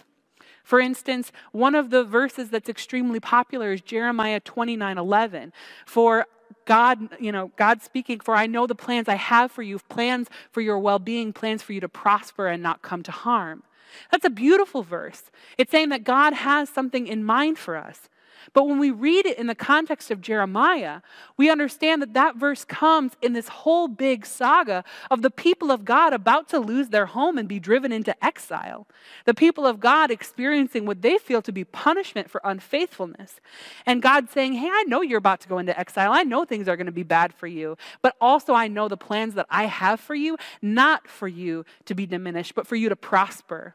For 0.64 0.80
instance, 0.80 1.32
one 1.50 1.74
of 1.74 1.90
the 1.90 2.04
verses 2.04 2.50
that's 2.50 2.68
extremely 2.68 3.20
popular 3.20 3.72
is 3.72 3.80
Jeremiah 3.80 4.40
29 4.40 4.98
11. 4.98 5.52
For 5.86 6.26
God, 6.64 7.08
you 7.20 7.32
know, 7.32 7.50
God 7.56 7.82
speaking, 7.82 8.20
for 8.20 8.34
I 8.34 8.46
know 8.46 8.66
the 8.66 8.74
plans 8.74 9.08
I 9.08 9.16
have 9.16 9.50
for 9.50 9.62
you, 9.62 9.78
plans 9.88 10.28
for 10.50 10.60
your 10.60 10.78
well 10.78 10.98
being, 10.98 11.32
plans 11.32 11.62
for 11.62 11.72
you 11.72 11.80
to 11.80 11.88
prosper 11.88 12.46
and 12.46 12.62
not 12.62 12.82
come 12.82 13.02
to 13.02 13.12
harm. 13.12 13.64
That's 14.10 14.24
a 14.24 14.30
beautiful 14.30 14.82
verse. 14.82 15.24
It's 15.58 15.70
saying 15.70 15.90
that 15.90 16.04
God 16.04 16.32
has 16.32 16.68
something 16.68 17.06
in 17.06 17.24
mind 17.24 17.58
for 17.58 17.76
us. 17.76 18.08
But 18.52 18.66
when 18.66 18.78
we 18.78 18.90
read 18.90 19.26
it 19.26 19.38
in 19.38 19.46
the 19.46 19.54
context 19.54 20.10
of 20.10 20.20
Jeremiah, 20.20 21.00
we 21.36 21.50
understand 21.50 22.02
that 22.02 22.14
that 22.14 22.36
verse 22.36 22.64
comes 22.64 23.12
in 23.22 23.32
this 23.32 23.48
whole 23.48 23.88
big 23.88 24.26
saga 24.26 24.84
of 25.10 25.22
the 25.22 25.30
people 25.30 25.70
of 25.70 25.84
God 25.84 26.12
about 26.12 26.48
to 26.50 26.58
lose 26.58 26.88
their 26.88 27.06
home 27.06 27.38
and 27.38 27.48
be 27.48 27.58
driven 27.58 27.92
into 27.92 28.14
exile. 28.24 28.86
The 29.24 29.34
people 29.34 29.66
of 29.66 29.80
God 29.80 30.10
experiencing 30.10 30.86
what 30.86 31.02
they 31.02 31.18
feel 31.18 31.42
to 31.42 31.52
be 31.52 31.64
punishment 31.64 32.30
for 32.30 32.40
unfaithfulness. 32.44 33.40
And 33.86 34.02
God 34.02 34.30
saying, 34.30 34.54
Hey, 34.54 34.68
I 34.70 34.84
know 34.84 35.02
you're 35.02 35.18
about 35.18 35.40
to 35.42 35.48
go 35.48 35.58
into 35.58 35.78
exile. 35.78 36.12
I 36.12 36.22
know 36.22 36.44
things 36.44 36.68
are 36.68 36.76
going 36.76 36.86
to 36.86 36.92
be 36.92 37.02
bad 37.02 37.32
for 37.34 37.46
you. 37.46 37.76
But 38.00 38.16
also, 38.20 38.54
I 38.54 38.68
know 38.68 38.88
the 38.88 38.96
plans 38.96 39.34
that 39.34 39.46
I 39.50 39.66
have 39.66 40.00
for 40.00 40.14
you, 40.14 40.36
not 40.60 41.08
for 41.08 41.28
you 41.28 41.64
to 41.86 41.94
be 41.94 42.06
diminished, 42.06 42.54
but 42.54 42.66
for 42.66 42.76
you 42.76 42.88
to 42.88 42.96
prosper 42.96 43.74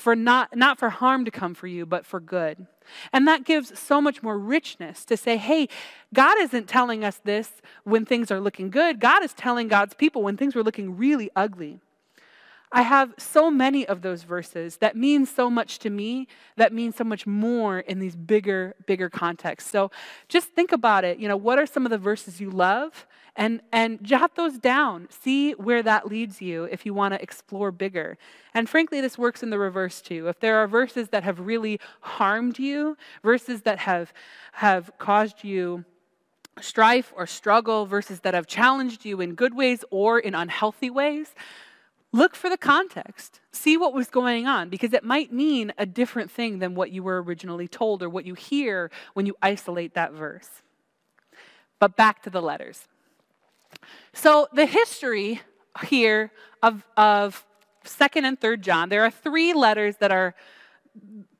for 0.00 0.16
not, 0.16 0.56
not 0.56 0.78
for 0.78 0.88
harm 0.88 1.24
to 1.26 1.30
come 1.30 1.54
for 1.54 1.66
you, 1.66 1.84
but 1.84 2.06
for 2.06 2.20
good. 2.20 2.66
And 3.12 3.28
that 3.28 3.44
gives 3.44 3.78
so 3.78 4.00
much 4.00 4.22
more 4.22 4.38
richness 4.38 5.04
to 5.04 5.16
say, 5.16 5.36
hey, 5.36 5.68
God 6.14 6.38
isn't 6.40 6.66
telling 6.66 7.04
us 7.04 7.20
this 7.22 7.52
when 7.84 8.04
things 8.04 8.30
are 8.30 8.40
looking 8.40 8.70
good. 8.70 8.98
God 8.98 9.22
is 9.22 9.32
telling 9.34 9.68
God's 9.68 9.94
people 9.94 10.22
when 10.22 10.36
things 10.36 10.54
were 10.54 10.62
looking 10.62 10.96
really 10.96 11.30
ugly. 11.36 11.80
I 12.72 12.82
have 12.82 13.14
so 13.18 13.50
many 13.50 13.84
of 13.84 14.02
those 14.02 14.22
verses 14.22 14.76
that 14.76 14.96
mean 14.96 15.26
so 15.26 15.50
much 15.50 15.80
to 15.80 15.90
me, 15.90 16.28
that 16.56 16.72
mean 16.72 16.92
so 16.92 17.04
much 17.04 17.26
more 17.26 17.80
in 17.80 17.98
these 17.98 18.14
bigger, 18.14 18.76
bigger 18.86 19.10
contexts. 19.10 19.70
So 19.70 19.90
just 20.28 20.48
think 20.50 20.70
about 20.70 21.04
it. 21.04 21.18
You 21.18 21.28
know, 21.28 21.36
what 21.36 21.58
are 21.58 21.66
some 21.66 21.84
of 21.84 21.90
the 21.90 21.98
verses 21.98 22.40
you 22.40 22.48
love? 22.50 23.06
And, 23.40 23.62
and 23.72 24.04
jot 24.04 24.36
those 24.36 24.58
down. 24.58 25.08
See 25.08 25.52
where 25.52 25.82
that 25.82 26.06
leads 26.06 26.42
you 26.42 26.64
if 26.64 26.84
you 26.84 26.92
want 26.92 27.14
to 27.14 27.22
explore 27.22 27.72
bigger. 27.72 28.18
And 28.52 28.68
frankly, 28.68 29.00
this 29.00 29.16
works 29.16 29.42
in 29.42 29.48
the 29.48 29.58
reverse 29.58 30.02
too. 30.02 30.28
If 30.28 30.40
there 30.40 30.58
are 30.58 30.68
verses 30.68 31.08
that 31.08 31.24
have 31.24 31.40
really 31.40 31.80
harmed 32.02 32.58
you, 32.58 32.98
verses 33.22 33.62
that 33.62 33.78
have, 33.78 34.12
have 34.52 34.92
caused 34.98 35.42
you 35.42 35.86
strife 36.60 37.14
or 37.16 37.26
struggle, 37.26 37.86
verses 37.86 38.20
that 38.20 38.34
have 38.34 38.46
challenged 38.46 39.06
you 39.06 39.22
in 39.22 39.34
good 39.34 39.54
ways 39.54 39.86
or 39.90 40.18
in 40.18 40.34
unhealthy 40.34 40.90
ways, 40.90 41.34
look 42.12 42.34
for 42.34 42.50
the 42.50 42.58
context. 42.58 43.40
See 43.52 43.78
what 43.78 43.94
was 43.94 44.08
going 44.08 44.46
on 44.46 44.68
because 44.68 44.92
it 44.92 45.02
might 45.02 45.32
mean 45.32 45.72
a 45.78 45.86
different 45.86 46.30
thing 46.30 46.58
than 46.58 46.74
what 46.74 46.90
you 46.90 47.02
were 47.02 47.22
originally 47.22 47.68
told 47.68 48.02
or 48.02 48.10
what 48.10 48.26
you 48.26 48.34
hear 48.34 48.90
when 49.14 49.24
you 49.24 49.34
isolate 49.40 49.94
that 49.94 50.12
verse. 50.12 50.50
But 51.78 51.96
back 51.96 52.22
to 52.24 52.30
the 52.30 52.42
letters. 52.42 52.86
So, 54.12 54.48
the 54.52 54.66
history 54.66 55.40
here 55.84 56.32
of, 56.62 56.84
of 56.96 57.44
2nd 57.84 58.24
and 58.24 58.40
3rd 58.40 58.60
John, 58.60 58.88
there 58.88 59.04
are 59.04 59.10
three 59.10 59.54
letters 59.54 59.96
that 59.96 60.10
are 60.12 60.34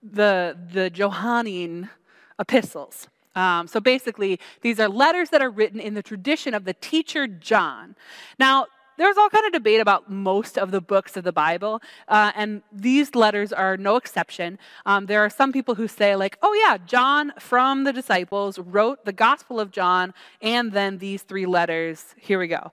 the, 0.03 0.57
the 0.73 0.91
Johannine 0.91 1.91
epistles. 2.39 3.09
Um, 3.35 3.67
so 3.67 3.81
basically, 3.81 4.41
these 4.61 4.81
are 4.81 4.89
letters 4.89 5.31
that 5.31 5.41
are 5.41 5.51
written 5.51 5.79
in 5.79 5.95
the 5.95 6.03
tradition 6.03 6.55
of 6.55 6.65
the 6.65 6.75
teacher 6.75 7.27
John. 7.27 7.95
Now, 8.39 8.67
there's 9.01 9.17
all 9.17 9.31
kind 9.31 9.47
of 9.47 9.53
debate 9.53 9.81
about 9.81 10.11
most 10.11 10.59
of 10.59 10.73
the 10.73 10.81
books 10.83 11.17
of 11.17 11.25
the 11.25 11.33
Bible, 11.33 11.81
uh, 12.07 12.33
and 12.35 12.63
these 12.71 13.15
letters 13.15 13.51
are 13.51 13.79
no 13.79 13.97
exception. 13.97 14.59
Um, 14.85 15.07
there 15.07 15.25
are 15.25 15.31
some 15.31 15.53
people 15.53 15.75
who 15.75 15.89
say, 15.89 16.15
like, 16.17 16.37
oh 16.43 16.53
yeah, 16.53 16.77
John 16.77 17.33
from 17.39 17.85
the 17.85 17.95
disciples 17.95 18.59
wrote 18.59 19.07
the 19.07 19.13
Gospel 19.13 19.59
of 19.59 19.71
John, 19.71 20.13
and 20.43 20.73
then 20.73 20.99
these 20.99 21.23
three 21.23 21.47
letters. 21.47 22.15
Here 22.19 22.39
we 22.39 22.47
go. 22.47 22.73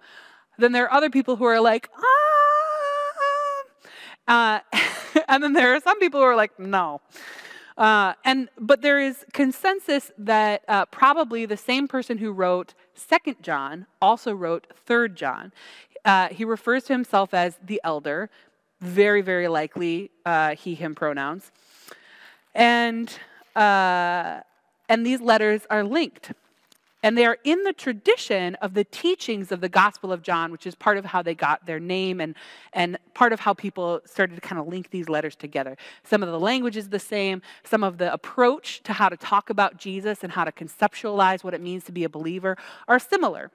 Then 0.57 0.73
there 0.73 0.83
are 0.83 0.93
other 0.93 1.09
people 1.09 1.37
who 1.37 1.45
are 1.45 1.61
like, 1.61 1.89
ah. 1.97 2.37
Uh, 4.27 4.59
and 5.29 5.41
then 5.41 5.53
there 5.53 5.73
are 5.75 5.79
some 5.79 5.97
people 5.97 6.19
who 6.19 6.25
are 6.25 6.35
like, 6.35 6.59
no. 6.59 6.99
Uh, 7.77 8.13
and 8.25 8.49
but 8.59 8.81
there 8.81 8.99
is 8.99 9.23
consensus 9.33 10.11
that 10.17 10.63
uh, 10.67 10.85
probably 10.87 11.45
the 11.45 11.55
same 11.55 11.87
person 11.87 12.17
who 12.17 12.31
wrote 12.31 12.73
Second 12.95 13.35
John 13.41 13.85
also 14.01 14.33
wrote 14.33 14.65
Third 14.85 15.15
John. 15.15 15.53
Uh, 16.07 16.29
he 16.29 16.45
refers 16.45 16.85
to 16.85 16.93
himself 16.93 17.33
as 17.33 17.59
the 17.61 17.81
elder, 17.83 18.29
very, 18.79 19.21
very 19.21 19.49
likely 19.49 20.09
uh, 20.25 20.55
he, 20.55 20.73
him 20.73 20.95
pronouns. 20.95 21.51
And, 22.55 23.13
uh, 23.57 24.39
and 24.87 25.05
these 25.05 25.19
letters 25.19 25.63
are 25.69 25.83
linked. 25.83 26.31
And 27.03 27.17
they 27.17 27.25
are 27.25 27.37
in 27.43 27.63
the 27.63 27.73
tradition 27.73 28.55
of 28.55 28.73
the 28.73 28.85
teachings 28.85 29.51
of 29.51 29.59
the 29.59 29.67
Gospel 29.69 30.13
of 30.13 30.21
John, 30.23 30.51
which 30.51 30.65
is 30.65 30.75
part 30.75 30.97
of 30.97 31.05
how 31.05 31.21
they 31.21 31.35
got 31.35 31.65
their 31.65 31.79
name 31.79 32.21
and, 32.21 32.35
and 32.71 32.97
part 33.13 33.33
of 33.33 33.41
how 33.41 33.53
people 33.53 33.99
started 34.05 34.35
to 34.35 34.41
kind 34.41 34.59
of 34.59 34.67
link 34.67 34.89
these 34.89 35.09
letters 35.09 35.35
together. 35.35 35.77
Some 36.03 36.23
of 36.23 36.29
the 36.29 36.39
language 36.39 36.77
is 36.77 36.87
the 36.89 36.99
same, 36.99 37.41
some 37.65 37.83
of 37.83 37.97
the 37.97 38.11
approach 38.11 38.81
to 38.83 38.93
how 38.93 39.09
to 39.09 39.17
talk 39.17 39.49
about 39.49 39.77
Jesus 39.77 40.23
and 40.23 40.31
how 40.31 40.45
to 40.45 40.53
conceptualize 40.53 41.43
what 41.43 41.53
it 41.53 41.61
means 41.61 41.83
to 41.83 41.91
be 41.91 42.05
a 42.05 42.09
believer 42.09 42.57
are 42.87 42.97
similar. 42.97 43.51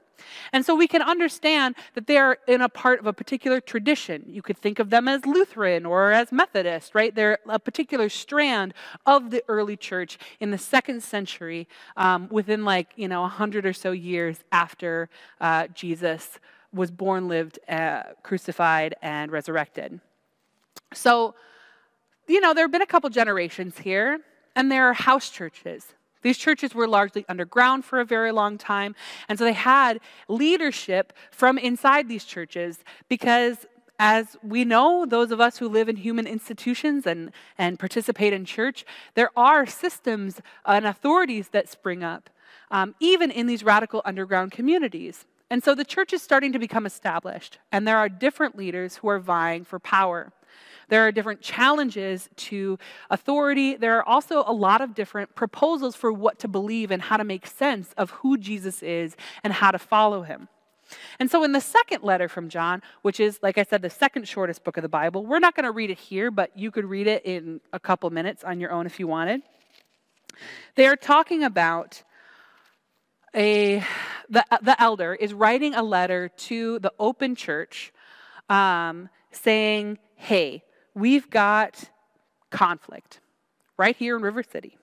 And 0.53 0.65
so 0.65 0.75
we 0.75 0.87
can 0.87 1.03
understand 1.03 1.75
that 1.95 2.07
they're 2.07 2.39
in 2.47 2.61
a 2.61 2.69
part 2.69 3.01
of 3.01 3.07
a 3.07 3.13
particular 3.13 3.61
tradition. 3.61 4.25
You 4.27 4.43
could 4.43 4.59
think 4.59 4.79
of 4.79 4.91
them 4.91 5.09
as 5.09 5.27
Lutheran 5.27 5.87
or 5.87 6.13
as 6.13 6.33
Methodist, 6.33 6.95
right? 6.95 7.15
They're 7.15 7.39
a 7.49 7.59
particular 7.59 8.09
strand 8.09 8.75
of 9.07 9.31
the 9.31 9.43
early 9.49 9.77
church 9.77 10.19
in 10.41 10.51
the 10.51 10.59
second 10.59 11.03
century, 11.03 11.69
um, 11.97 12.29
within 12.31 12.65
like, 12.65 12.89
you 12.97 13.09
know, 13.09 13.25
a 13.25 13.29
hundred 13.29 13.67
or 13.67 13.73
so 13.73 13.93
years 13.93 14.39
after 14.53 15.09
uh, 15.41 15.69
Jesus 15.69 16.39
was 16.73 16.91
born, 16.91 17.29
lived, 17.29 17.59
uh, 17.69 18.03
crucified, 18.23 18.95
and 19.03 19.31
resurrected. 19.31 20.01
So, 20.95 21.35
you 22.29 22.41
know, 22.41 22.55
there 22.55 22.65
have 22.65 22.73
been 22.73 22.83
a 22.83 22.87
couple 22.87 23.11
generations 23.11 23.79
here, 23.79 24.21
and 24.57 24.71
there 24.71 24.89
are 24.89 24.93
house 24.93 25.29
churches. 25.31 25.95
These 26.23 26.39
churches 26.39 26.75
were 26.75 26.89
largely 26.89 27.25
underground 27.29 27.85
for 27.85 28.01
a 28.01 28.05
very 28.05 28.33
long 28.33 28.59
time. 28.59 28.95
And 29.29 29.39
so 29.39 29.45
they 29.45 29.53
had 29.53 30.01
leadership 30.29 31.13
from 31.31 31.59
inside 31.59 32.09
these 32.09 32.25
churches 32.25 32.79
because 33.09 33.67
as 33.99 34.37
we 34.43 34.65
know, 34.65 35.07
those 35.07 35.31
of 35.31 35.41
us 35.41 35.59
who 35.59 35.69
live 35.69 35.89
in 35.89 35.95
human 35.95 36.27
institutions 36.27 37.07
and, 37.07 37.31
and 37.57 37.79
participate 37.79 38.33
in 38.33 38.45
church, 38.45 38.85
there 39.15 39.31
are 39.37 39.65
systems 39.65 40.41
and 40.67 40.87
authorities 40.87 41.51
that 41.51 41.69
spring 41.69 42.03
up, 42.03 42.29
um, 42.73 42.97
even 42.99 43.31
in 43.31 43.47
these 43.47 43.63
radical 43.63 44.03
underground 44.05 44.51
communities. 44.51 45.25
And 45.51 45.63
so 45.63 45.75
the 45.75 45.85
church 45.85 46.13
is 46.13 46.23
starting 46.23 46.53
to 46.53 46.59
become 46.59 46.87
established, 46.87 47.59
and 47.71 47.87
there 47.87 47.99
are 47.99 48.09
different 48.09 48.57
leaders 48.57 48.97
who 48.97 49.09
are 49.09 49.21
vying 49.21 49.65
for 49.65 49.79
power. 49.79 50.33
There 50.89 51.07
are 51.07 51.13
different 51.13 51.41
challenges 51.41 52.29
to 52.37 52.79
authority. 53.11 53.77
There 53.77 53.97
are 53.99 54.09
also 54.09 54.45
a 54.47 54.53
lot 54.53 54.81
of 54.81 54.95
different 54.95 55.35
proposals 55.35 55.97
for 55.97 56.13
what 56.13 56.39
to 56.41 56.49
believe 56.49 56.91
and 56.91 57.03
how 57.03 57.17
to 57.17 57.25
make 57.25 57.47
sense 57.47 57.93
of 57.97 58.11
who 58.11 58.37
Jesus 58.37 58.83
is 58.83 59.17
and 59.43 59.53
how 59.53 59.71
to 59.71 59.79
follow 59.79 60.23
him. 60.23 60.49
And 61.19 61.31
so, 61.31 61.43
in 61.45 61.53
the 61.53 61.61
second 61.61 62.03
letter 62.03 62.29
from 62.29 62.49
John, 62.49 62.83
which 63.03 63.19
is, 63.21 63.39
like 63.43 63.57
I 63.57 63.63
said, 63.63 63.83
the 63.83 63.91
second 63.91 64.29
shortest 64.29 64.63
book 64.65 64.77
of 64.77 64.83
the 64.83 64.89
Bible, 64.89 65.25
we're 65.25 65.39
not 65.39 65.55
going 65.55 65.65
to 65.65 65.71
read 65.71 65.91
it 65.91 65.99
here, 65.99 66.31
but 66.31 66.57
you 66.57 66.71
could 66.71 66.85
read 66.85 67.07
it 67.07 67.25
in 67.25 67.61
a 67.73 67.81
couple 67.81 68.11
minutes 68.11 68.45
on 68.45 68.61
your 68.61 68.73
own 68.73 68.87
if 68.87 69.01
you 69.01 69.07
wanted. 69.07 69.43
They 70.75 70.87
are 70.87 70.97
talking 70.97 71.45
about 71.45 72.03
a 73.35 73.83
the, 74.29 74.45
the 74.63 74.81
elder 74.81 75.15
is 75.15 75.33
writing 75.33 75.75
a 75.75 75.83
letter 75.83 76.29
to 76.29 76.79
the 76.79 76.93
open 76.99 77.35
church 77.35 77.93
um, 78.49 79.09
saying, 79.31 79.99
Hey, 80.17 80.63
we've 80.95 81.29
got 81.31 81.91
conflict 82.51 83.21
right 83.77 83.97
here 83.97 84.17
in 84.17 84.23
River 84.23 84.43
City. 84.43 84.77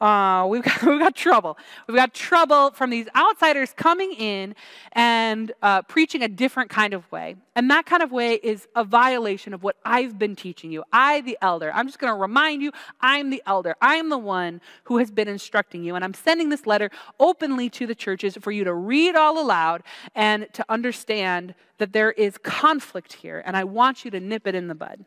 Uh, 0.00 0.46
we've, 0.48 0.62
got, 0.62 0.82
we've 0.86 1.00
got 1.00 1.14
trouble. 1.14 1.56
We've 1.86 1.96
got 1.96 2.12
trouble 2.12 2.70
from 2.72 2.90
these 2.90 3.06
outsiders 3.16 3.72
coming 3.72 4.12
in 4.12 4.54
and 4.92 5.52
uh, 5.62 5.82
preaching 5.82 6.22
a 6.22 6.28
different 6.28 6.70
kind 6.70 6.92
of 6.92 7.10
way. 7.10 7.36
And 7.54 7.70
that 7.70 7.86
kind 7.86 8.02
of 8.02 8.12
way 8.12 8.34
is 8.34 8.68
a 8.76 8.84
violation 8.84 9.54
of 9.54 9.62
what 9.62 9.76
I've 9.84 10.18
been 10.18 10.36
teaching 10.36 10.70
you. 10.70 10.84
I, 10.92 11.22
the 11.22 11.38
elder, 11.40 11.72
I'm 11.74 11.86
just 11.86 11.98
going 11.98 12.12
to 12.12 12.18
remind 12.18 12.62
you 12.62 12.72
I'm 13.00 13.30
the 13.30 13.42
elder. 13.46 13.74
I'm 13.80 14.10
the 14.10 14.18
one 14.18 14.60
who 14.84 14.98
has 14.98 15.10
been 15.10 15.28
instructing 15.28 15.82
you. 15.82 15.94
And 15.94 16.04
I'm 16.04 16.14
sending 16.14 16.50
this 16.50 16.66
letter 16.66 16.90
openly 17.18 17.70
to 17.70 17.86
the 17.86 17.94
churches 17.94 18.36
for 18.40 18.52
you 18.52 18.64
to 18.64 18.74
read 18.74 19.16
all 19.16 19.40
aloud 19.40 19.82
and 20.14 20.46
to 20.52 20.64
understand 20.68 21.54
that 21.78 21.92
there 21.92 22.12
is 22.12 22.38
conflict 22.38 23.14
here. 23.14 23.42
And 23.46 23.56
I 23.56 23.64
want 23.64 24.04
you 24.04 24.10
to 24.10 24.20
nip 24.20 24.46
it 24.46 24.54
in 24.54 24.68
the 24.68 24.74
bud. 24.74 25.04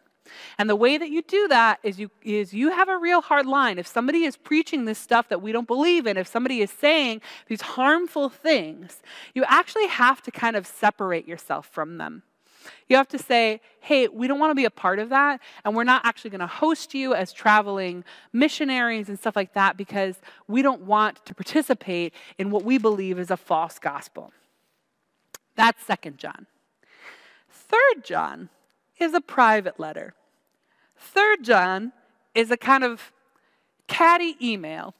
And 0.58 0.70
the 0.70 0.76
way 0.76 0.98
that 0.98 1.10
you 1.10 1.22
do 1.22 1.48
that 1.48 1.80
is 1.84 2.00
you, 2.00 2.12
is 2.24 2.54
you 2.54 2.72
have 2.72 2.90
a 2.90 2.98
real 2.98 3.22
hard 3.22 3.46
line. 3.46 3.80
If 3.80 3.88
somebody 3.88 4.24
is 4.24 4.38
preaching 4.38 4.86
this 4.86 5.00
stuff 5.00 5.30
that 5.30 5.42
we 5.42 5.52
don't 5.52 5.68
believe 5.68 6.08
in, 6.08 6.18
if 6.18 6.28
somebody 6.28 6.62
is 6.62 6.72
saying 6.72 7.22
these 7.48 7.62
harmful 7.62 8.30
things, 8.30 9.02
you 9.34 9.44
actually 9.46 9.88
have 9.88 10.22
to 10.24 10.32
kind 10.32 10.56
of 10.56 10.68
separate 10.68 11.28
yourself 11.28 11.68
from 11.68 11.98
them. 11.98 12.24
You 12.88 12.98
have 12.98 13.08
to 13.10 13.20
say, 13.20 13.62
hey, 13.80 14.08
we 14.08 14.28
don't 14.28 14.40
want 14.40 14.52
to 14.52 14.56
be 14.56 14.66
a 14.66 14.72
part 14.72 15.00
of 15.00 15.10
that, 15.10 15.40
and 15.64 15.76
we're 15.76 15.84
not 15.84 16.06
actually 16.06 16.32
going 16.32 16.40
to 16.40 16.48
host 16.48 16.94
you 16.94 17.14
as 17.14 17.32
traveling 17.32 18.04
missionaries 18.34 19.10
and 19.10 19.18
stuff 19.18 19.36
like 19.36 19.54
that 19.54 19.78
because 19.78 20.16
we 20.48 20.62
don't 20.62 20.82
want 20.82 21.26
to 21.26 21.34
participate 21.34 22.14
in 22.38 22.52
what 22.52 22.64
we 22.64 22.78
believe 22.78 23.20
is 23.20 23.32
a 23.32 23.38
false 23.38 23.80
gospel. 23.80 24.32
That's 25.56 25.84
Second 25.86 26.18
John. 26.18 26.48
Third 27.50 28.04
John 28.04 28.50
is 29.00 29.14
a 29.14 29.22
private 29.22 29.80
letter. 29.80 30.14
Third 31.00 31.44
John 31.44 31.94
is 32.36 32.52
a 32.52 32.58
kind 32.58 32.84
of 32.84 33.12
catty 33.88 34.36
email. 34.42 34.94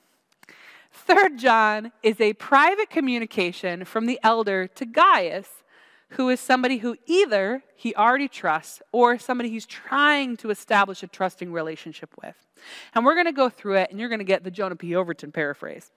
Third 0.92 1.38
John 1.38 1.92
is 2.02 2.20
a 2.20 2.34
private 2.34 2.90
communication 2.90 3.86
from 3.86 4.06
the 4.06 4.20
elder 4.24 4.68
to 4.68 4.86
Gaius, 4.86 5.64
who 6.12 6.30
is 6.30 6.40
somebody 6.40 6.78
who 6.78 6.96
either 7.06 7.64
he 7.76 7.94
already 7.96 8.28
trusts 8.28 8.82
or 8.92 9.20
somebody 9.20 9.50
he's 9.50 9.66
trying 9.66 10.38
to 10.38 10.50
establish 10.50 11.04
a 11.04 11.08
trusting 11.08 11.52
relationship 11.52 12.10
with. 12.22 12.36
And 12.96 13.06
we're 13.06 13.14
going 13.14 13.28
to 13.28 13.32
go 13.32 13.50
through 13.50 13.76
it, 13.76 13.92
and 13.92 14.00
you're 14.00 14.10
going 14.10 14.20
to 14.20 14.26
get 14.26 14.44
the 14.44 14.52
Jonah 14.52 14.76
P. 14.76 14.96
Overton 14.96 15.32
paraphrase. 15.32 15.92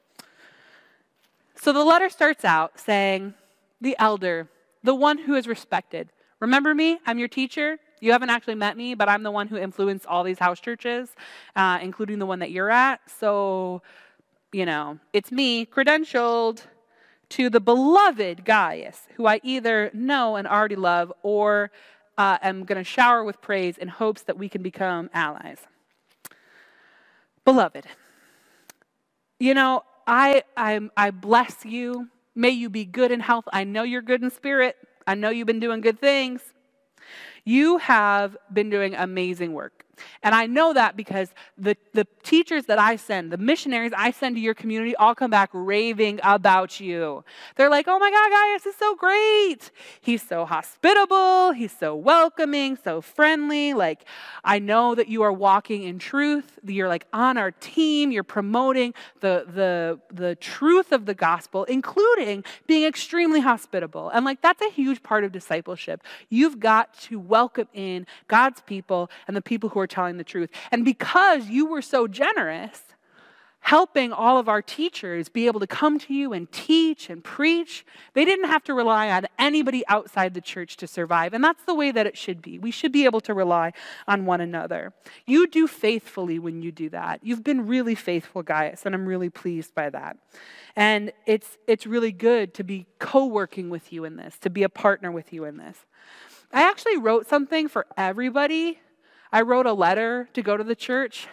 So 1.55 1.73
the 1.73 1.85
letter 1.85 2.09
starts 2.09 2.45
out 2.45 2.79
saying, 2.79 3.35
The 3.81 3.97
elder, 3.99 4.49
the 4.83 4.95
one 4.95 5.19
who 5.19 5.35
is 5.35 5.47
respected. 5.47 6.11
Remember 6.41 6.75
me? 6.75 6.99
I'm 7.07 7.19
your 7.19 7.29
teacher. 7.29 7.79
You 8.03 8.11
haven't 8.11 8.31
actually 8.31 8.57
met 8.57 8.77
me, 8.77 8.97
but 8.97 9.09
I'm 9.09 9.23
the 9.23 9.31
one 9.31 9.47
who 9.47 9.57
influenced 9.57 10.07
all 10.07 10.25
these 10.25 10.41
house 10.41 10.59
churches, 10.59 11.15
uh, 11.55 11.79
including 11.81 12.19
the 12.19 12.27
one 12.27 12.41
that 12.41 12.51
you're 12.51 12.69
at. 12.69 13.01
So, 13.09 13.81
you 14.51 14.67
know, 14.67 14.99
it's 15.13 15.31
me, 15.31 15.65
credentialed 15.65 16.63
to 17.29 17.49
the 17.49 17.61
beloved 17.61 18.45
Gaius, 18.45 19.07
who 19.15 19.27
I 19.27 19.41
either 19.45 19.89
know 19.95 20.35
and 20.35 20.49
already 20.49 20.75
love 20.75 21.13
or 21.23 21.71
uh, 22.19 22.39
am 22.43 22.65
going 22.65 22.79
to 22.79 22.85
shower 22.85 23.23
with 23.23 23.41
praise 23.41 23.79
in 23.79 23.87
hopes 23.87 24.23
that 24.23 24.37
we 24.37 24.49
can 24.49 24.65
become 24.65 25.09
allies. 25.15 25.59
Beloved, 27.45 27.87
you 29.39 29.55
know, 29.55 29.85
I, 30.09 30.43
I, 30.57 30.81
I 30.97 31.13
bless 31.13 31.65
you. 31.65 32.09
May 32.35 32.51
you 32.51 32.69
be 32.69 32.85
good 32.85 33.13
in 33.13 33.21
health. 33.21 33.45
I 33.53 33.63
know 33.63 33.85
you're 33.85 34.03
good 34.03 34.25
in 34.25 34.31
spirit. 34.31 34.77
I 35.07 35.15
know 35.15 35.31
you've 35.31 35.47
been 35.47 35.61
doing 35.61 35.81
good 35.81 36.01
things. 36.01 36.43
You 37.45 37.79
have 37.79 38.37
been 38.53 38.71
doing 38.71 38.95
amazing 38.95 39.53
work. 39.53 39.85
And 40.23 40.35
I 40.35 40.47
know 40.47 40.73
that 40.73 40.97
because 40.97 41.31
the, 41.59 41.77
the 41.93 42.07
teachers 42.23 42.67
that 42.67 42.79
I 42.79 42.97
send, 42.97 43.33
the 43.33 43.37
missionaries 43.37 43.93
I 43.97 44.11
send 44.11 44.37
to 44.37 44.41
your 44.41 44.55
community, 44.55 44.95
all 44.97 45.15
come 45.15 45.31
back 45.31 45.51
raving 45.53 46.21
about 46.23 46.81
you. 46.81 47.25
They're 47.57 47.71
like, 47.71 47.87
oh 47.89 47.99
my 47.99 48.11
God, 48.11 48.31
Gaius 48.31 48.67
is 48.67 48.77
so 48.77 48.95
great. 48.95 49.71
He's 50.01 50.23
so 50.23 50.45
hospitable. 50.45 51.53
He's 51.53 51.77
so 51.77 51.95
welcoming, 51.95 52.77
so 52.83 53.01
friendly. 53.01 53.75
Like, 53.75 54.05
I 54.45 54.59
know 54.59 54.95
that 54.95 55.09
you 55.09 55.23
are 55.23 55.33
walking 55.33 55.83
in 55.83 55.99
truth. 55.99 56.59
You're 56.65 56.89
like 56.89 57.07
on 57.13 57.39
our 57.39 57.51
team. 57.51 58.11
You're 58.11 58.23
promoting 58.23 58.95
the, 59.21 59.45
the, 59.53 60.01
the 60.15 60.35
truth 60.37 60.93
of 60.93 61.07
the 61.07 61.15
gospel, 61.15 61.65
including 61.65 62.45
being 62.67 62.85
extremely 62.85 63.41
hospitable. 63.41 64.09
And 64.11 64.25
like, 64.25 64.41
that's 64.41 64.63
a 64.63 64.71
huge 64.71 65.03
part 65.03 65.25
of 65.25 65.33
discipleship. 65.33 66.03
You've 66.29 66.61
got 66.61 66.99
to 67.03 67.19
welcome 67.19 67.69
in 67.73 68.07
God's 68.29 68.61
people 68.61 69.11
and 69.27 69.37
the 69.37 69.43
people 69.43 69.69
who 69.71 69.81
are 69.81 69.87
telling 69.93 70.17
the 70.17 70.25
truth. 70.25 70.51
And 70.73 70.85
because 70.85 71.49
you 71.49 71.67
were 71.67 71.83
so 71.83 72.09
generous, 72.09 72.83
helping 73.63 74.13
all 74.13 74.39
of 74.39 74.49
our 74.49 74.61
teachers 74.61 75.29
be 75.29 75.47
able 75.47 75.61
to 75.61 75.69
come 75.69 75.97
to 75.97 76.13
you 76.13 76.33
and 76.33 76.51
teach 76.51 77.09
and 77.09 77.23
preach. 77.23 77.87
They 78.13 78.25
didn't 78.25 78.49
have 78.49 78.65
to 78.65 78.75
rely 78.75 79.09
on 79.09 79.27
anybody 79.39 79.85
outside 79.87 80.35
the 80.35 80.41
church 80.41 80.77
to 80.79 80.89
survive. 80.89 81.33
And 81.33 81.45
that's 81.45 81.63
the 81.63 81.75
way 81.75 81.93
that 81.93 82.05
it 82.05 82.19
should 82.19 82.43
be. 82.43 82.59
We 82.59 82.73
should 82.73 82.91
be 82.91 83.05
able 83.05 83.21
to 83.21 83.33
rely 83.33 83.73
on 84.09 84.27
one 84.27 84.41
another. 84.41 84.93
You 85.27 85.47
do 85.47 85.69
faithfully 85.69 86.41
when 86.41 86.61
you 86.61 86.73
do 86.73 86.91
that. 86.91 87.21
You've 87.23 87.45
been 87.45 87.69
really 87.69 87.95
faithful, 87.95 88.43
Gaius, 88.43 88.85
and 88.85 88.97
I'm 88.97 89.07
really 89.07 89.31
pleased 89.31 89.77
by 89.77 89.91
that. 89.91 90.17
And 90.75 91.13
it's, 91.25 91.57
it's 91.69 91.87
really 91.87 92.13
good 92.13 92.55
to 92.55 92.65
be 92.65 92.87
co 92.99 93.27
working 93.27 93.71
with 93.71 93.93
you 93.93 94.05
in 94.05 94.17
this, 94.17 94.39
to 94.39 94.51
be 94.51 94.65
a 94.65 94.69
partner 94.69 95.13
with 95.13 95.33
you 95.33 95.45
in 95.45 95.57
this. 95.57 95.79
I 96.53 96.63
actually 96.63 96.97
wrote 96.97 97.29
something 97.29 97.69
for 97.69 97.87
everybody 97.97 98.81
I 99.33 99.41
wrote 99.41 99.67
a 99.67 99.73
letter 99.73 100.29
to 100.35 100.43
go 100.43 100.57
to 100.57 100.65
the 100.65 100.77
church. 100.77 101.27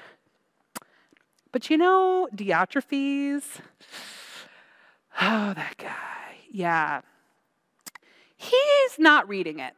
But 1.52 1.70
you 1.70 1.78
know, 1.78 2.28
Diotrephes, 2.34 3.44
oh, 5.22 5.54
that 5.54 5.76
guy, 5.78 6.38
yeah. 6.50 7.02
He's 8.38 8.98
not 8.98 9.28
reading 9.28 9.60
it. 9.60 9.74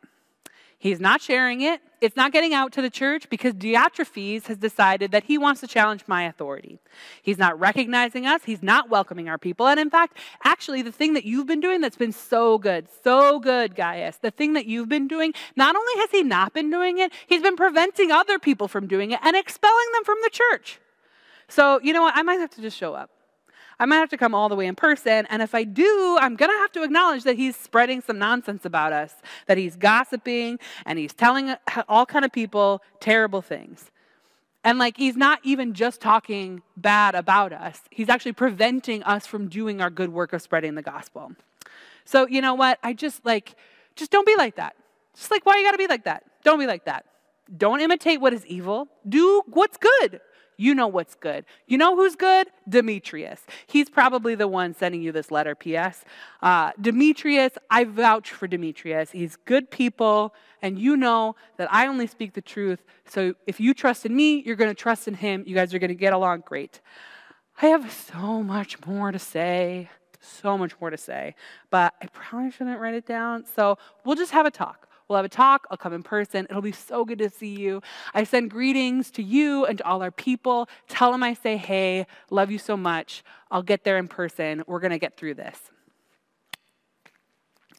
He's 0.82 1.00
not 1.00 1.22
sharing 1.22 1.62
it. 1.62 1.80
It's 2.02 2.16
not 2.16 2.32
getting 2.32 2.56
out 2.56 2.72
to 2.72 2.82
the 2.82 2.90
church 2.90 3.30
because 3.30 3.54
Diotrephes 3.54 4.48
has 4.48 4.58
decided 4.58 5.12
that 5.12 5.26
he 5.26 5.38
wants 5.38 5.62
to 5.62 5.68
challenge 5.68 6.04
my 6.08 6.24
authority. 6.24 6.80
He's 7.22 7.38
not 7.38 7.60
recognizing 7.60 8.26
us. 8.26 8.46
He's 8.46 8.64
not 8.64 8.90
welcoming 8.90 9.30
our 9.30 9.38
people. 9.38 9.68
And 9.68 9.80
in 9.80 9.92
fact, 9.92 10.18
actually, 10.44 10.82
the 10.82 10.92
thing 10.92 11.14
that 11.14 11.24
you've 11.24 11.46
been 11.46 11.60
doing 11.60 11.82
that's 11.82 11.98
been 11.98 12.12
so 12.12 12.58
good, 12.58 12.88
so 13.04 13.40
good, 13.40 13.76
Gaius, 13.76 14.18
the 14.18 14.32
thing 14.32 14.54
that 14.54 14.66
you've 14.66 14.90
been 14.90 15.08
doing, 15.08 15.36
not 15.56 15.76
only 15.76 15.94
has 15.98 16.10
he 16.10 16.24
not 16.24 16.52
been 16.52 16.72
doing 16.72 16.98
it, 16.98 17.14
he's 17.28 17.44
been 17.44 17.56
preventing 17.56 18.10
other 18.10 18.40
people 18.40 18.68
from 18.68 18.88
doing 18.88 19.12
it 19.12 19.20
and 19.22 19.36
expelling 19.36 19.88
them 19.94 20.04
from 20.04 20.18
the 20.24 20.32
church. 20.32 20.80
So, 21.48 21.80
you 21.84 21.94
know 21.94 22.02
what? 22.02 22.18
I 22.18 22.24
might 22.24 22.40
have 22.40 22.50
to 22.56 22.62
just 22.62 22.76
show 22.76 22.96
up. 22.96 23.12
I 23.82 23.86
might 23.86 23.96
have 23.96 24.10
to 24.10 24.18
come 24.18 24.36
all 24.36 24.48
the 24.48 24.56
way 24.56 24.68
in 24.68 24.76
person. 24.76 25.26
And 25.32 25.42
if 25.42 25.56
I 25.56 25.64
do, 25.64 26.16
I'm 26.22 26.36
going 26.36 26.52
to 26.52 26.58
have 26.60 26.72
to 26.74 26.84
acknowledge 26.84 27.24
that 27.24 27.36
he's 27.36 27.56
spreading 27.56 28.00
some 28.02 28.20
nonsense 28.20 28.64
about 28.64 28.94
us, 28.94 29.16
that 29.48 29.58
he's 29.58 29.76
gossiping 29.76 30.60
and 30.86 31.00
he's 31.00 31.14
telling 31.14 31.56
all 31.90 32.06
kind 32.06 32.24
of 32.24 32.32
people 32.32 32.84
terrible 33.00 33.42
things. 33.42 33.90
And 34.64 34.78
like 34.78 34.98
he's 34.98 35.18
not 35.18 35.40
even 35.42 35.74
just 35.74 36.00
talking 36.00 36.62
bad 36.78 37.16
about 37.16 37.54
us. 37.54 37.82
He's 37.90 38.08
actually 38.08 38.34
preventing 38.34 39.02
us 39.02 39.26
from 39.26 39.48
doing 39.48 39.82
our 39.82 39.90
good 39.90 40.14
work 40.14 40.32
of 40.34 40.44
spreading 40.44 40.76
the 40.76 40.84
gospel. 40.84 41.32
So, 42.06 42.28
you 42.28 42.40
know 42.40 42.54
what? 42.54 42.78
I 42.84 42.94
just 42.94 43.26
like 43.26 43.56
just 43.96 44.12
don't 44.12 44.28
be 44.28 44.36
like 44.36 44.58
that. 44.58 44.76
Just 45.16 45.32
like 45.32 45.44
why 45.44 45.58
you 45.58 45.66
got 45.66 45.72
to 45.72 45.80
be 45.80 45.88
like 45.88 46.04
that? 46.04 46.24
Don't 46.44 46.60
be 46.60 46.68
like 46.68 46.86
that. 46.86 47.06
Don't 47.58 47.82
imitate 47.82 48.22
what 48.22 48.32
is 48.32 48.46
evil. 48.46 48.90
Do 49.10 49.42
what's 49.48 49.78
good. 49.78 50.22
You 50.62 50.76
know 50.76 50.86
what's 50.86 51.16
good. 51.16 51.46
You 51.66 51.80
know 51.80 51.96
who's 51.96 52.16
good? 52.16 52.48
Demetrius. 52.70 53.42
He's 53.66 53.90
probably 53.90 54.36
the 54.36 54.48
one 54.48 54.76
sending 54.76 55.02
you 55.02 55.12
this 55.12 55.32
letter, 55.32 55.56
P.S. 55.56 56.06
Uh, 56.40 56.70
Demetrius, 56.80 57.54
I 57.72 57.86
vouch 57.86 58.30
for 58.30 58.46
Demetrius. 58.46 59.10
He's 59.10 59.38
good 59.38 59.72
people, 59.72 60.36
and 60.62 60.78
you 60.78 60.96
know 60.96 61.36
that 61.58 61.68
I 61.74 61.88
only 61.88 62.06
speak 62.06 62.34
the 62.34 62.44
truth. 62.44 62.84
So 63.06 63.34
if 63.48 63.60
you 63.60 63.74
trust 63.74 64.06
in 64.06 64.16
me, 64.16 64.44
you're 64.46 64.56
going 64.56 64.70
to 64.70 64.80
trust 64.80 65.08
in 65.08 65.16
him. 65.16 65.44
You 65.48 65.56
guys 65.56 65.74
are 65.74 65.80
going 65.80 65.90
to 65.90 65.96
get 65.96 66.14
along 66.14 66.44
great. 66.46 66.80
I 67.60 67.66
have 67.66 67.92
so 67.92 68.44
much 68.44 68.86
more 68.86 69.12
to 69.12 69.18
say, 69.18 69.90
so 70.20 70.60
much 70.60 70.80
more 70.80 70.92
to 70.92 70.98
say, 70.98 71.34
but 71.72 71.96
I 72.04 72.06
probably 72.06 72.52
shouldn't 72.52 72.80
write 72.80 72.94
it 72.94 73.08
down. 73.08 73.46
So 73.56 73.80
we'll 74.06 74.16
just 74.16 74.32
have 74.32 74.46
a 74.46 74.52
talk. 74.52 74.88
We'll 75.12 75.18
have 75.18 75.26
a 75.26 75.30
talk. 75.30 75.68
I'll 75.70 75.76
come 75.76 75.92
in 75.92 76.04
person. 76.04 76.48
It'll 76.50 76.62
be 76.62 76.72
so 76.72 77.04
good 77.04 77.20
to 77.20 77.30
see 77.30 77.54
you. 77.54 77.82
I 78.14 78.24
send 78.24 78.50
greetings 78.50 79.12
to 79.12 79.22
you 79.22 79.66
and 79.66 79.78
to 79.80 79.86
all 79.86 80.02
our 80.02 80.10
people. 80.10 80.70
Tell 80.88 81.12
them 81.12 81.22
I 81.22 81.34
say, 81.34 81.58
hey, 81.58 82.08
love 82.30 82.50
you 82.50 82.58
so 82.58 82.78
much. 82.78 83.22
I'll 83.52 83.62
get 83.62 83.84
there 83.84 83.98
in 83.98 84.08
person. 84.08 84.64
We're 84.68 84.80
going 84.80 84.92
to 84.92 85.00
get 85.00 85.18
through 85.18 85.34
this. 85.34 85.60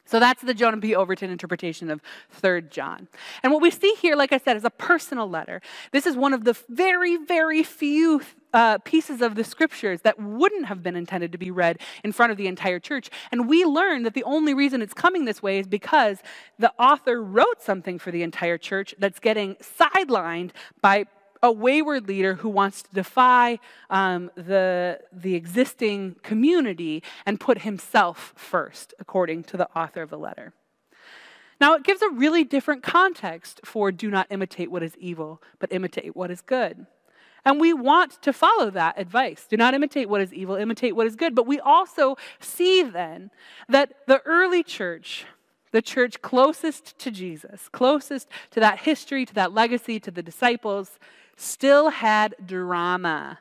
So 0.05 0.19
that's 0.19 0.43
the 0.43 0.53
Jonah 0.53 0.77
P. 0.77 0.93
Overton 0.93 1.31
interpretation 1.31 1.89
of 1.89 2.01
3rd 2.39 2.69
John. 2.69 3.07
And 3.41 3.51
what 3.51 3.63
we 3.63 3.71
see 3.71 3.95
here, 3.99 4.15
like 4.15 4.31
I 4.31 4.37
said, 4.37 4.55
is 4.55 4.63
a 4.63 4.69
personal 4.69 5.27
letter. 5.27 5.59
This 5.91 6.05
is 6.05 6.15
one 6.15 6.33
of 6.33 6.43
the 6.43 6.55
very, 6.69 7.17
very 7.17 7.63
few 7.63 8.21
uh, 8.53 8.77
pieces 8.79 9.21
of 9.21 9.35
the 9.35 9.43
scriptures 9.43 10.01
that 10.01 10.19
wouldn't 10.19 10.65
have 10.65 10.83
been 10.83 10.95
intended 10.95 11.31
to 11.31 11.37
be 11.37 11.51
read 11.51 11.79
in 12.03 12.11
front 12.11 12.31
of 12.31 12.37
the 12.37 12.47
entire 12.47 12.79
church. 12.79 13.09
And 13.31 13.47
we 13.47 13.65
learn 13.65 14.03
that 14.03 14.13
the 14.13 14.23
only 14.23 14.53
reason 14.53 14.81
it's 14.81 14.93
coming 14.93 15.25
this 15.25 15.41
way 15.41 15.59
is 15.59 15.67
because 15.67 16.19
the 16.59 16.71
author 16.79 17.21
wrote 17.21 17.61
something 17.61 17.99
for 17.99 18.11
the 18.11 18.23
entire 18.23 18.57
church 18.57 18.93
that's 18.99 19.19
getting 19.19 19.55
sidelined 19.55 20.51
by 20.81 21.05
a 21.41 21.51
wayward 21.51 22.07
leader 22.07 22.35
who 22.35 22.47
wants 22.47 22.83
to 22.83 22.91
defy 22.93 23.59
um, 23.89 24.31
the, 24.35 24.99
the 25.11 25.35
existing 25.35 26.15
community 26.23 27.03
and 27.25 27.37
put 27.37 27.59
himself 27.59 28.33
first, 28.37 28.93
according 28.97 29.43
to 29.43 29.57
the 29.57 29.67
author 29.75 30.01
of 30.01 30.09
the 30.09 30.17
letter. 30.17 30.53
Now, 31.59 31.73
it 31.75 31.83
gives 31.83 32.01
a 32.01 32.09
really 32.09 32.45
different 32.45 32.81
context 32.81 33.59
for 33.65 33.91
do 33.91 34.09
not 34.09 34.27
imitate 34.29 34.71
what 34.71 34.83
is 34.83 34.95
evil, 34.97 35.41
but 35.59 35.71
imitate 35.71 36.15
what 36.15 36.31
is 36.31 36.41
good. 36.41 36.87
And 37.45 37.59
we 37.59 37.73
want 37.73 38.21
to 38.21 38.31
follow 38.31 38.69
that 38.71 38.97
advice. 38.97 39.45
Do 39.49 39.57
not 39.57 39.73
imitate 39.73 40.07
what 40.09 40.21
is 40.21 40.33
evil, 40.33 40.55
imitate 40.55 40.95
what 40.95 41.07
is 41.07 41.15
good. 41.15 41.35
But 41.35 41.45
we 41.47 41.59
also 41.59 42.15
see 42.39 42.83
then 42.83 43.31
that 43.67 44.07
the 44.07 44.21
early 44.25 44.63
church, 44.63 45.25
the 45.71 45.81
church 45.81 46.21
closest 46.21 46.97
to 46.99 47.11
Jesus, 47.11 47.67
closest 47.69 48.29
to 48.51 48.59
that 48.59 48.79
history, 48.79 49.25
to 49.25 49.33
that 49.33 49.53
legacy, 49.53 49.99
to 49.99 50.11
the 50.11 50.23
disciples, 50.23 50.99
still 51.35 51.89
had 51.89 52.35
drama 52.45 53.39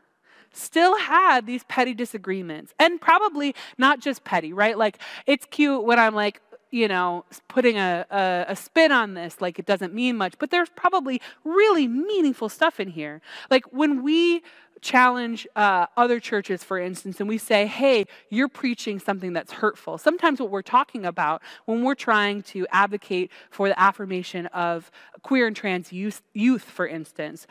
still 0.55 0.97
had 0.99 1.47
these 1.47 1.65
petty 1.65 1.95
disagreements 1.95 2.75
and 2.79 3.01
probably 3.01 3.55
not 3.79 4.01
just 4.01 4.23
petty 4.25 4.53
right 4.53 4.77
like 4.77 4.99
it's 5.27 5.47
cute 5.47 5.83
when 5.83 5.99
i'm 5.99 6.15
like 6.15 6.41
you 6.73 6.89
know, 6.89 7.25
putting 7.49 7.77
a, 7.77 8.07
a, 8.11 8.47
a, 8.49 8.57
spin 8.57 8.91
on 8.91 9.13
this 9.13 9.43
like 9.43 9.59
it 9.59 9.67
doesn't 9.67 9.93
mean 9.93 10.17
much, 10.17 10.35
but 10.39 10.51
there's 10.51 10.71
probably 10.71 11.21
really 11.45 11.87
meaningful 11.87 12.49
stuff 12.49 12.81
in 12.81 12.89
here. 12.89 13.21
Like 13.51 13.67
when 13.73 14.03
we 14.03 14.43
challenge 14.81 15.47
uh, 15.55 15.87
other 15.99 16.19
churches, 16.19 16.65
for 16.65 16.79
instance, 16.79 17.21
and 17.21 17.29
we 17.29 17.37
say, 17.37 17.67
hey, 17.67 18.07
you're 18.31 18.49
preaching 18.49 18.99
something 18.99 19.35
that's 19.35 19.53
hurtful. 19.53 19.99
Sometimes 19.99 20.41
what 20.41 20.51
we're 20.51 20.63
talking 20.63 21.05
about 21.05 21.43
when 21.67 21.85
we're 21.85 21.95
trying 21.95 22.43
to 22.43 22.67
advocate 22.71 23.31
for 23.51 23.69
the 23.69 23.79
affirmation 23.79 24.47
of 24.47 24.91
queer 25.23 25.47
and 25.47 25.55
trans 25.55 25.93
youth, 25.93 26.23
youth 26.33 26.65
for 26.65 26.89
instance, 26.89 27.47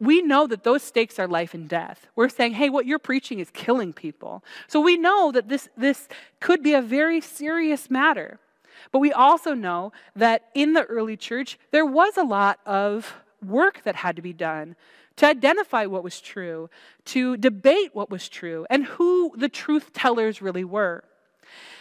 we 0.00 0.22
know 0.22 0.46
that 0.46 0.64
those 0.64 0.82
stakes 0.82 1.18
are 1.18 1.28
life 1.28 1.52
and 1.52 1.68
death. 1.68 2.06
We're 2.16 2.30
saying, 2.30 2.54
hey, 2.54 2.70
what 2.70 2.86
you're 2.86 2.98
preaching 2.98 3.40
is 3.40 3.50
killing 3.50 3.92
people. 3.92 4.42
So 4.68 4.80
we 4.80 4.96
know 4.96 5.32
that 5.32 5.48
this, 5.48 5.68
this 5.76 6.08
could 6.40 6.62
be 6.62 6.72
a 6.72 6.82
very 6.82 7.20
serious 7.20 7.90
matter. 7.90 8.40
But 8.92 9.00
we 9.00 9.12
also 9.12 9.54
know 9.54 9.92
that 10.16 10.50
in 10.54 10.72
the 10.72 10.84
early 10.84 11.16
church, 11.16 11.58
there 11.70 11.86
was 11.86 12.16
a 12.16 12.24
lot 12.24 12.60
of 12.66 13.14
work 13.44 13.82
that 13.84 13.96
had 13.96 14.16
to 14.16 14.22
be 14.22 14.32
done 14.32 14.76
to 15.16 15.26
identify 15.26 15.86
what 15.86 16.02
was 16.02 16.20
true, 16.20 16.68
to 17.04 17.36
debate 17.36 17.94
what 17.94 18.10
was 18.10 18.28
true, 18.28 18.66
and 18.68 18.84
who 18.84 19.32
the 19.36 19.48
truth 19.48 19.92
tellers 19.92 20.42
really 20.42 20.64
were. 20.64 21.04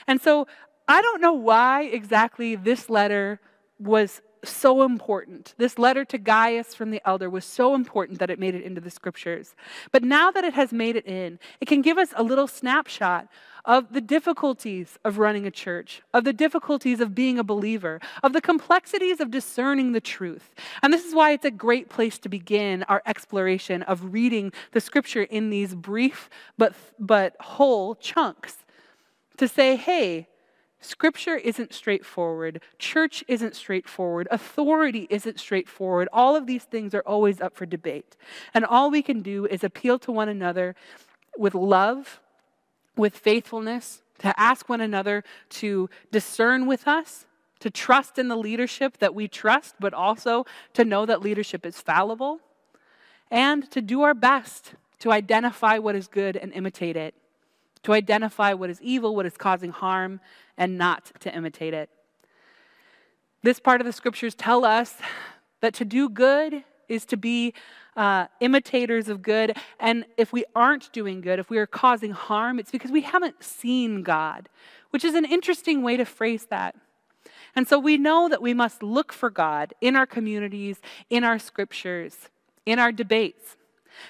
And 0.08 0.21
so 0.21 0.47
I 0.88 1.01
don't 1.01 1.21
know 1.21 1.34
why 1.34 1.84
exactly 1.84 2.56
this 2.56 2.89
letter 2.89 3.39
was 3.79 4.21
so 4.43 4.84
important. 4.84 5.56
This 5.58 5.79
letter 5.79 6.03
to 6.06 6.17
Gaius 6.17 6.75
from 6.75 6.91
the 6.91 7.01
elder 7.06 7.29
was 7.29 7.45
so 7.45 7.73
important 7.75 8.19
that 8.19 8.29
it 8.29 8.39
made 8.39 8.56
it 8.56 8.63
into 8.63 8.82
the 8.82 8.89
scriptures. 8.89 9.56
But 9.91 10.03
now 10.03 10.32
that 10.32 10.43
it 10.43 10.53
has 10.53 10.73
made 10.73 10.95
it 10.95 11.08
in, 11.08 11.39
it 11.62 11.67
can 11.67 11.82
give 11.82 11.97
us 11.97 12.10
a 12.15 12.23
little 12.23 12.47
snapshot 12.47 13.29
of 13.65 13.93
the 13.93 14.02
difficulties 14.02 14.97
of 15.06 15.17
running 15.17 15.47
a 15.47 15.52
church, 15.52 16.02
of 16.13 16.23
the 16.23 16.34
difficulties 16.34 16.99
of 16.99 17.15
being 17.15 17.39
a 17.39 17.43
believer, 17.43 17.99
of 18.21 18.34
the 18.34 18.41
complexities 18.41 19.19
of 19.19 19.32
discerning 19.32 19.93
the 19.93 20.02
truth. 20.02 20.54
And 20.82 20.93
this 20.93 21.06
is 21.06 21.15
why 21.15 21.32
it's 21.32 21.45
a 21.45 21.52
great 21.52 21.89
place 21.89 22.17
to 22.19 22.30
begin 22.30 22.84
our 22.84 23.02
exploration 23.06 23.84
of 23.84 24.13
reading 24.13 24.52
the 24.71 24.82
scripture 24.82 25.23
in 25.23 25.49
these 25.49 25.76
brief 25.76 26.30
but, 26.58 26.76
but 26.99 27.36
whole 27.39 27.95
chunks. 27.95 28.58
To 29.38 29.47
say, 29.47 29.76
hey, 29.76 30.28
Scripture 30.84 31.38
isn't 31.38 31.73
straightforward. 31.73 32.62
Church 32.78 33.23
isn't 33.30 33.56
straightforward. 33.56 34.28
Authority 34.32 35.08
isn't 35.10 35.39
straightforward. 35.39 36.10
All 36.12 36.36
of 36.36 36.45
these 36.45 36.65
things 36.65 36.93
are 36.93 37.04
always 37.06 37.39
up 37.39 37.56
for 37.56 37.65
debate. 37.65 38.17
And 38.54 38.65
all 38.65 38.91
we 38.91 39.02
can 39.02 39.21
do 39.21 39.45
is 39.45 39.63
appeal 39.63 39.97
to 39.99 40.12
one 40.12 40.28
another 40.28 40.76
with 41.38 41.56
love, 41.56 42.19
with 42.95 43.17
faithfulness, 43.17 44.01
to 44.19 44.39
ask 44.39 44.69
one 44.69 44.82
another 44.82 45.23
to 45.49 45.89
discern 46.12 46.65
with 46.65 46.88
us, 46.88 47.25
to 47.60 47.69
trust 47.69 48.19
in 48.19 48.27
the 48.27 48.36
leadership 48.36 48.97
that 48.97 49.15
we 49.15 49.27
trust, 49.27 49.75
but 49.79 49.93
also 49.93 50.45
to 50.73 50.86
know 50.86 51.06
that 51.06 51.21
leadership 51.21 51.65
is 51.65 51.79
fallible, 51.79 52.39
and 53.32 53.69
to 53.71 53.82
do 53.82 54.01
our 54.01 54.13
best 54.13 54.75
to 54.99 55.12
identify 55.12 55.77
what 55.77 55.95
is 55.95 56.08
good 56.08 56.38
and 56.38 56.53
imitate 56.53 56.95
it, 56.95 57.13
to 57.84 57.91
identify 57.91 58.53
what 58.53 58.69
is 58.69 58.82
evil, 58.82 59.15
what 59.15 59.25
is 59.25 59.36
causing 59.36 59.71
harm, 59.71 60.21
and 60.58 60.77
not 60.77 61.12
to 61.19 61.36
imitate 61.36 61.73
it. 61.73 61.89
This 63.41 63.60
part 63.60 63.82
of 63.82 63.86
the 63.86 63.91
scriptures 63.91 64.36
tell 64.36 64.63
us 64.63 64.95
that 65.60 65.73
to 65.73 65.84
do 65.84 66.08
good 66.08 66.63
is 66.93 67.06
to 67.06 67.17
be 67.17 67.53
uh, 67.95 68.27
imitators 68.39 69.10
of 69.10 69.21
good. 69.21 69.58
And 69.79 70.06
if 70.17 70.32
we 70.32 70.45
aren't 70.56 70.91
doing 70.91 71.21
good, 71.21 71.39
if 71.39 71.49
we 71.49 71.58
are 71.58 71.67
causing 71.67 72.12
harm, 72.12 72.60
it's 72.60 72.71
because 72.71 72.91
we 72.91 73.01
haven't 73.01 73.43
seen 73.43 74.03
God, 74.03 74.49
which 74.91 75.03
is 75.03 75.15
an 75.15 75.25
interesting 75.25 75.82
way 75.82 75.97
to 75.97 76.06
phrase 76.06 76.45
that. 76.45 76.75
And 77.56 77.67
so 77.67 77.77
we 77.77 77.97
know 77.97 78.29
that 78.29 78.41
we 78.41 78.53
must 78.53 78.82
look 78.82 79.13
for 79.13 79.29
God 79.29 79.73
in 79.82 79.95
our 79.95 80.06
communities, 80.06 80.79
in 81.10 81.23
our 81.23 81.38
scriptures, 81.38 82.29
in 82.65 82.79
our 82.79 82.91
debates. 82.91 83.58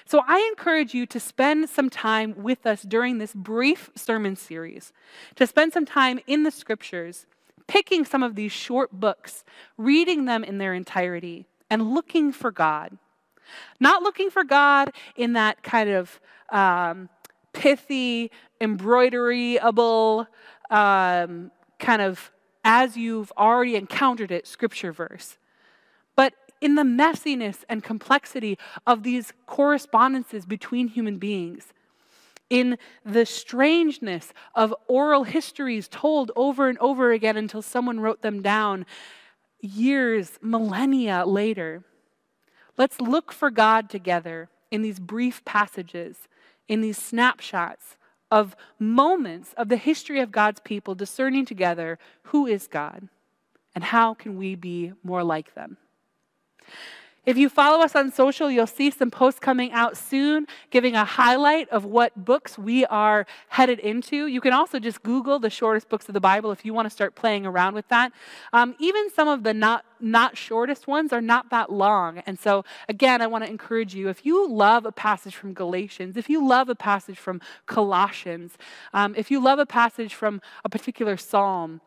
So 0.06 0.22
I 0.26 0.38
encourage 0.50 0.94
you 0.94 1.04
to 1.06 1.20
spend 1.20 1.68
some 1.68 1.90
time 1.90 2.34
with 2.38 2.66
us 2.66 2.82
during 2.82 3.18
this 3.18 3.34
brief 3.34 3.90
sermon 3.94 4.34
series, 4.36 4.92
to 5.36 5.46
spend 5.46 5.74
some 5.74 5.84
time 5.84 6.20
in 6.26 6.42
the 6.42 6.50
scriptures, 6.50 7.26
picking 7.66 8.04
some 8.04 8.22
of 8.22 8.34
these 8.34 8.52
short 8.52 8.92
books, 8.92 9.44
reading 9.76 10.24
them 10.24 10.42
in 10.42 10.58
their 10.58 10.72
entirety, 10.72 11.46
and 11.74 11.92
looking 11.92 12.30
for 12.30 12.52
God. 12.52 12.96
Not 13.80 14.04
looking 14.04 14.30
for 14.30 14.44
God 14.44 14.92
in 15.16 15.32
that 15.32 15.64
kind 15.64 15.90
of 15.90 16.20
um, 16.50 17.08
pithy, 17.52 18.30
embroideryable, 18.60 20.28
um, 20.70 21.50
kind 21.80 22.00
of 22.00 22.30
as 22.62 22.96
you've 22.96 23.32
already 23.36 23.74
encountered 23.74 24.30
it, 24.30 24.46
scripture 24.46 24.92
verse, 24.92 25.36
but 26.14 26.32
in 26.60 26.76
the 26.76 26.82
messiness 26.82 27.64
and 27.68 27.82
complexity 27.82 28.56
of 28.86 29.02
these 29.02 29.32
correspondences 29.46 30.46
between 30.46 30.86
human 30.86 31.18
beings, 31.18 31.72
in 32.48 32.78
the 33.04 33.26
strangeness 33.26 34.32
of 34.54 34.72
oral 34.86 35.24
histories 35.24 35.88
told 35.88 36.30
over 36.36 36.68
and 36.68 36.78
over 36.78 37.10
again 37.10 37.36
until 37.36 37.62
someone 37.62 37.98
wrote 37.98 38.22
them 38.22 38.42
down 38.42 38.86
years, 39.64 40.38
millennia 40.42 41.24
later. 41.24 41.82
Let's 42.76 43.00
look 43.00 43.32
for 43.32 43.50
God 43.50 43.88
together 43.88 44.48
in 44.70 44.82
these 44.82 44.98
brief 44.98 45.44
passages, 45.44 46.28
in 46.68 46.80
these 46.80 46.98
snapshots 46.98 47.96
of 48.30 48.56
moments 48.78 49.54
of 49.56 49.68
the 49.68 49.76
history 49.76 50.20
of 50.20 50.32
God's 50.32 50.60
people, 50.60 50.94
discerning 50.94 51.46
together 51.46 51.98
who 52.24 52.46
is 52.46 52.66
God 52.66 53.08
and 53.74 53.84
how 53.84 54.14
can 54.14 54.36
we 54.36 54.54
be 54.54 54.92
more 55.02 55.22
like 55.22 55.54
them. 55.54 55.76
If 57.26 57.38
you 57.38 57.48
follow 57.48 57.82
us 57.82 57.96
on 57.96 58.12
social, 58.12 58.50
you'll 58.50 58.66
see 58.66 58.90
some 58.90 59.10
posts 59.10 59.40
coming 59.40 59.72
out 59.72 59.96
soon 59.96 60.46
giving 60.70 60.94
a 60.94 61.04
highlight 61.04 61.68
of 61.70 61.86
what 61.86 62.24
books 62.24 62.58
we 62.58 62.84
are 62.86 63.26
headed 63.48 63.78
into. 63.78 64.26
You 64.26 64.42
can 64.42 64.52
also 64.52 64.78
just 64.78 65.02
Google 65.02 65.38
the 65.38 65.48
shortest 65.48 65.88
books 65.88 66.06
of 66.08 66.12
the 66.12 66.20
Bible 66.20 66.50
if 66.50 66.66
you 66.66 66.74
want 66.74 66.86
to 66.86 66.90
start 66.90 67.14
playing 67.14 67.46
around 67.46 67.74
with 67.74 67.88
that. 67.88 68.12
Um, 68.52 68.74
even 68.78 69.10
some 69.10 69.28
of 69.28 69.42
the 69.42 69.54
not, 69.54 69.86
not 70.00 70.36
shortest 70.36 70.86
ones 70.86 71.14
are 71.14 71.22
not 71.22 71.48
that 71.50 71.72
long. 71.72 72.18
And 72.26 72.38
so, 72.38 72.64
again, 72.90 73.22
I 73.22 73.26
want 73.26 73.44
to 73.44 73.50
encourage 73.50 73.94
you 73.94 74.10
if 74.10 74.26
you 74.26 74.46
love 74.46 74.84
a 74.84 74.92
passage 74.92 75.34
from 75.34 75.54
Galatians, 75.54 76.18
if 76.18 76.28
you 76.28 76.46
love 76.46 76.68
a 76.68 76.74
passage 76.74 77.18
from 77.18 77.40
Colossians, 77.64 78.58
um, 78.92 79.14
if 79.16 79.30
you 79.30 79.42
love 79.42 79.58
a 79.58 79.66
passage 79.66 80.14
from 80.14 80.42
a 80.62 80.68
particular 80.68 81.16
psalm, 81.16 81.80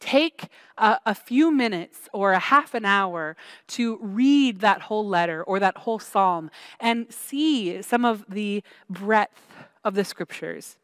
take 0.00 0.48
a, 0.76 0.98
a, 1.06 1.14
few 1.14 1.50
minutes 1.50 2.08
or 2.12 2.32
a 2.32 2.38
half 2.38 2.74
an 2.74 2.84
hour 2.84 3.36
to 3.68 3.98
read 4.00 4.60
that 4.60 4.82
whole 4.82 5.06
letter 5.06 5.42
or 5.44 5.58
that 5.58 5.78
whole 5.78 5.98
psalm 5.98 6.50
and 6.80 7.12
see 7.12 7.82
some 7.82 8.04
of 8.04 8.24
the 8.28 8.62
breadth 8.88 9.40
of 9.84 9.94
the 9.94 10.04
scriptures. 10.04 10.76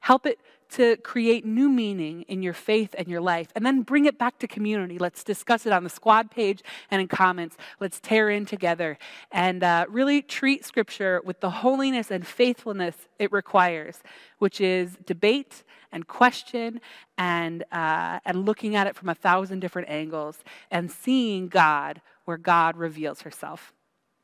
Help 0.00 0.26
it 0.26 0.40
to 0.72 0.96
create 0.98 1.44
new 1.44 1.68
meaning 1.68 2.22
in 2.22 2.42
your 2.42 2.52
faith 2.52 2.94
and 2.98 3.08
your 3.08 3.20
life, 3.20 3.48
and 3.54 3.64
then 3.64 3.82
bring 3.82 4.04
it 4.06 4.18
back 4.18 4.38
to 4.38 4.46
community. 4.46 4.98
Let's 4.98 5.24
discuss 5.24 5.66
it 5.66 5.72
on 5.72 5.84
the 5.84 5.90
squad 5.90 6.30
page 6.30 6.62
and 6.90 7.00
in 7.00 7.08
comments. 7.08 7.56
Let's 7.80 8.00
tear 8.00 8.30
in 8.30 8.46
together 8.46 8.98
and 9.30 9.62
uh, 9.62 9.86
really 9.88 10.22
treat 10.22 10.64
Scripture 10.64 11.20
with 11.24 11.40
the 11.40 11.50
holiness 11.50 12.10
and 12.10 12.26
faithfulness 12.26 12.96
it 13.18 13.30
requires, 13.32 14.02
which 14.38 14.60
is 14.60 14.96
debate 15.06 15.62
and 15.92 16.06
question 16.06 16.80
and, 17.18 17.64
uh, 17.70 18.20
and 18.24 18.46
looking 18.46 18.74
at 18.74 18.86
it 18.86 18.96
from 18.96 19.08
a 19.08 19.14
thousand 19.14 19.60
different 19.60 19.88
angles 19.88 20.38
and 20.70 20.90
seeing 20.90 21.48
God 21.48 22.00
where 22.24 22.38
God 22.38 22.76
reveals 22.76 23.22
herself. 23.22 23.72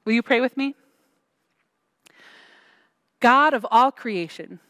Will 0.05 0.14
you 0.14 0.22
pray 0.22 0.40
with 0.40 0.57
me? 0.57 0.74
God 3.20 3.53
of 3.53 3.66
all 3.70 3.90
creation, 3.90 4.61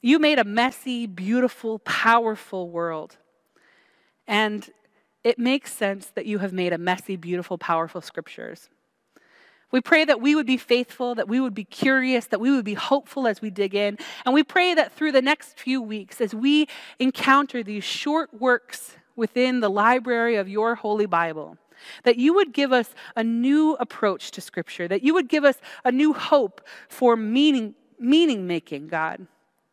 you 0.00 0.18
made 0.18 0.38
a 0.38 0.44
messy, 0.44 1.06
beautiful, 1.06 1.78
powerful 1.80 2.68
world. 2.68 3.16
And 4.26 4.68
it 5.24 5.38
makes 5.38 5.72
sense 5.72 6.06
that 6.14 6.26
you 6.26 6.38
have 6.38 6.52
made 6.52 6.72
a 6.72 6.78
messy, 6.78 7.16
beautiful, 7.16 7.58
powerful 7.58 8.00
scriptures. 8.00 8.68
We 9.70 9.80
pray 9.80 10.04
that 10.04 10.20
we 10.20 10.34
would 10.34 10.46
be 10.46 10.56
faithful, 10.56 11.14
that 11.16 11.28
we 11.28 11.40
would 11.40 11.54
be 11.54 11.64
curious, 11.64 12.26
that 12.26 12.40
we 12.40 12.50
would 12.50 12.64
be 12.64 12.74
hopeful 12.74 13.26
as 13.26 13.42
we 13.42 13.50
dig 13.50 13.74
in. 13.74 13.98
And 14.24 14.32
we 14.32 14.42
pray 14.42 14.72
that 14.74 14.92
through 14.92 15.12
the 15.12 15.20
next 15.20 15.58
few 15.58 15.82
weeks, 15.82 16.20
as 16.20 16.34
we 16.34 16.68
encounter 16.98 17.62
these 17.62 17.84
short 17.84 18.32
works 18.32 18.96
within 19.14 19.60
the 19.60 19.68
library 19.68 20.36
of 20.36 20.48
your 20.48 20.76
Holy 20.76 21.06
Bible, 21.06 21.58
that 22.04 22.16
you 22.16 22.32
would 22.34 22.52
give 22.52 22.72
us 22.72 22.94
a 23.14 23.22
new 23.22 23.74
approach 23.74 24.30
to 24.32 24.40
Scripture, 24.40 24.88
that 24.88 25.02
you 25.02 25.12
would 25.12 25.28
give 25.28 25.44
us 25.44 25.56
a 25.84 25.92
new 25.92 26.12
hope 26.12 26.62
for 26.88 27.16
meaning, 27.16 27.74
meaning 27.98 28.46
making, 28.46 28.88
God. 28.88 29.26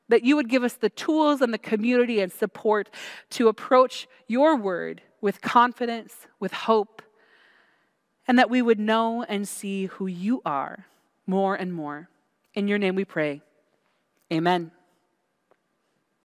That 0.10 0.24
you 0.24 0.36
would 0.36 0.50
give 0.50 0.64
us 0.64 0.74
the 0.74 0.90
tools 0.90 1.42
and 1.42 1.54
the 1.54 1.58
community 1.58 2.20
and 2.20 2.32
support 2.32 2.90
to 3.32 3.48
approach 3.48 4.08
your 4.28 4.56
word 4.56 5.02
with 5.20 5.42
confidence, 5.42 6.28
with 6.40 6.54
hope, 6.54 7.02
and 8.28 8.38
that 8.38 8.50
we 8.50 8.62
would 8.62 8.80
know 8.80 9.24
and 9.24 9.48
see 9.48 9.86
who 9.88 10.08
you 10.08 10.42
are 10.46 10.86
more 11.26 11.56
and 11.56 11.74
more. 11.74 12.10
In 12.54 12.68
your 12.68 12.78
name 12.78 12.96
we 12.96 13.06
pray. 13.06 13.42
Amen. 14.32 14.72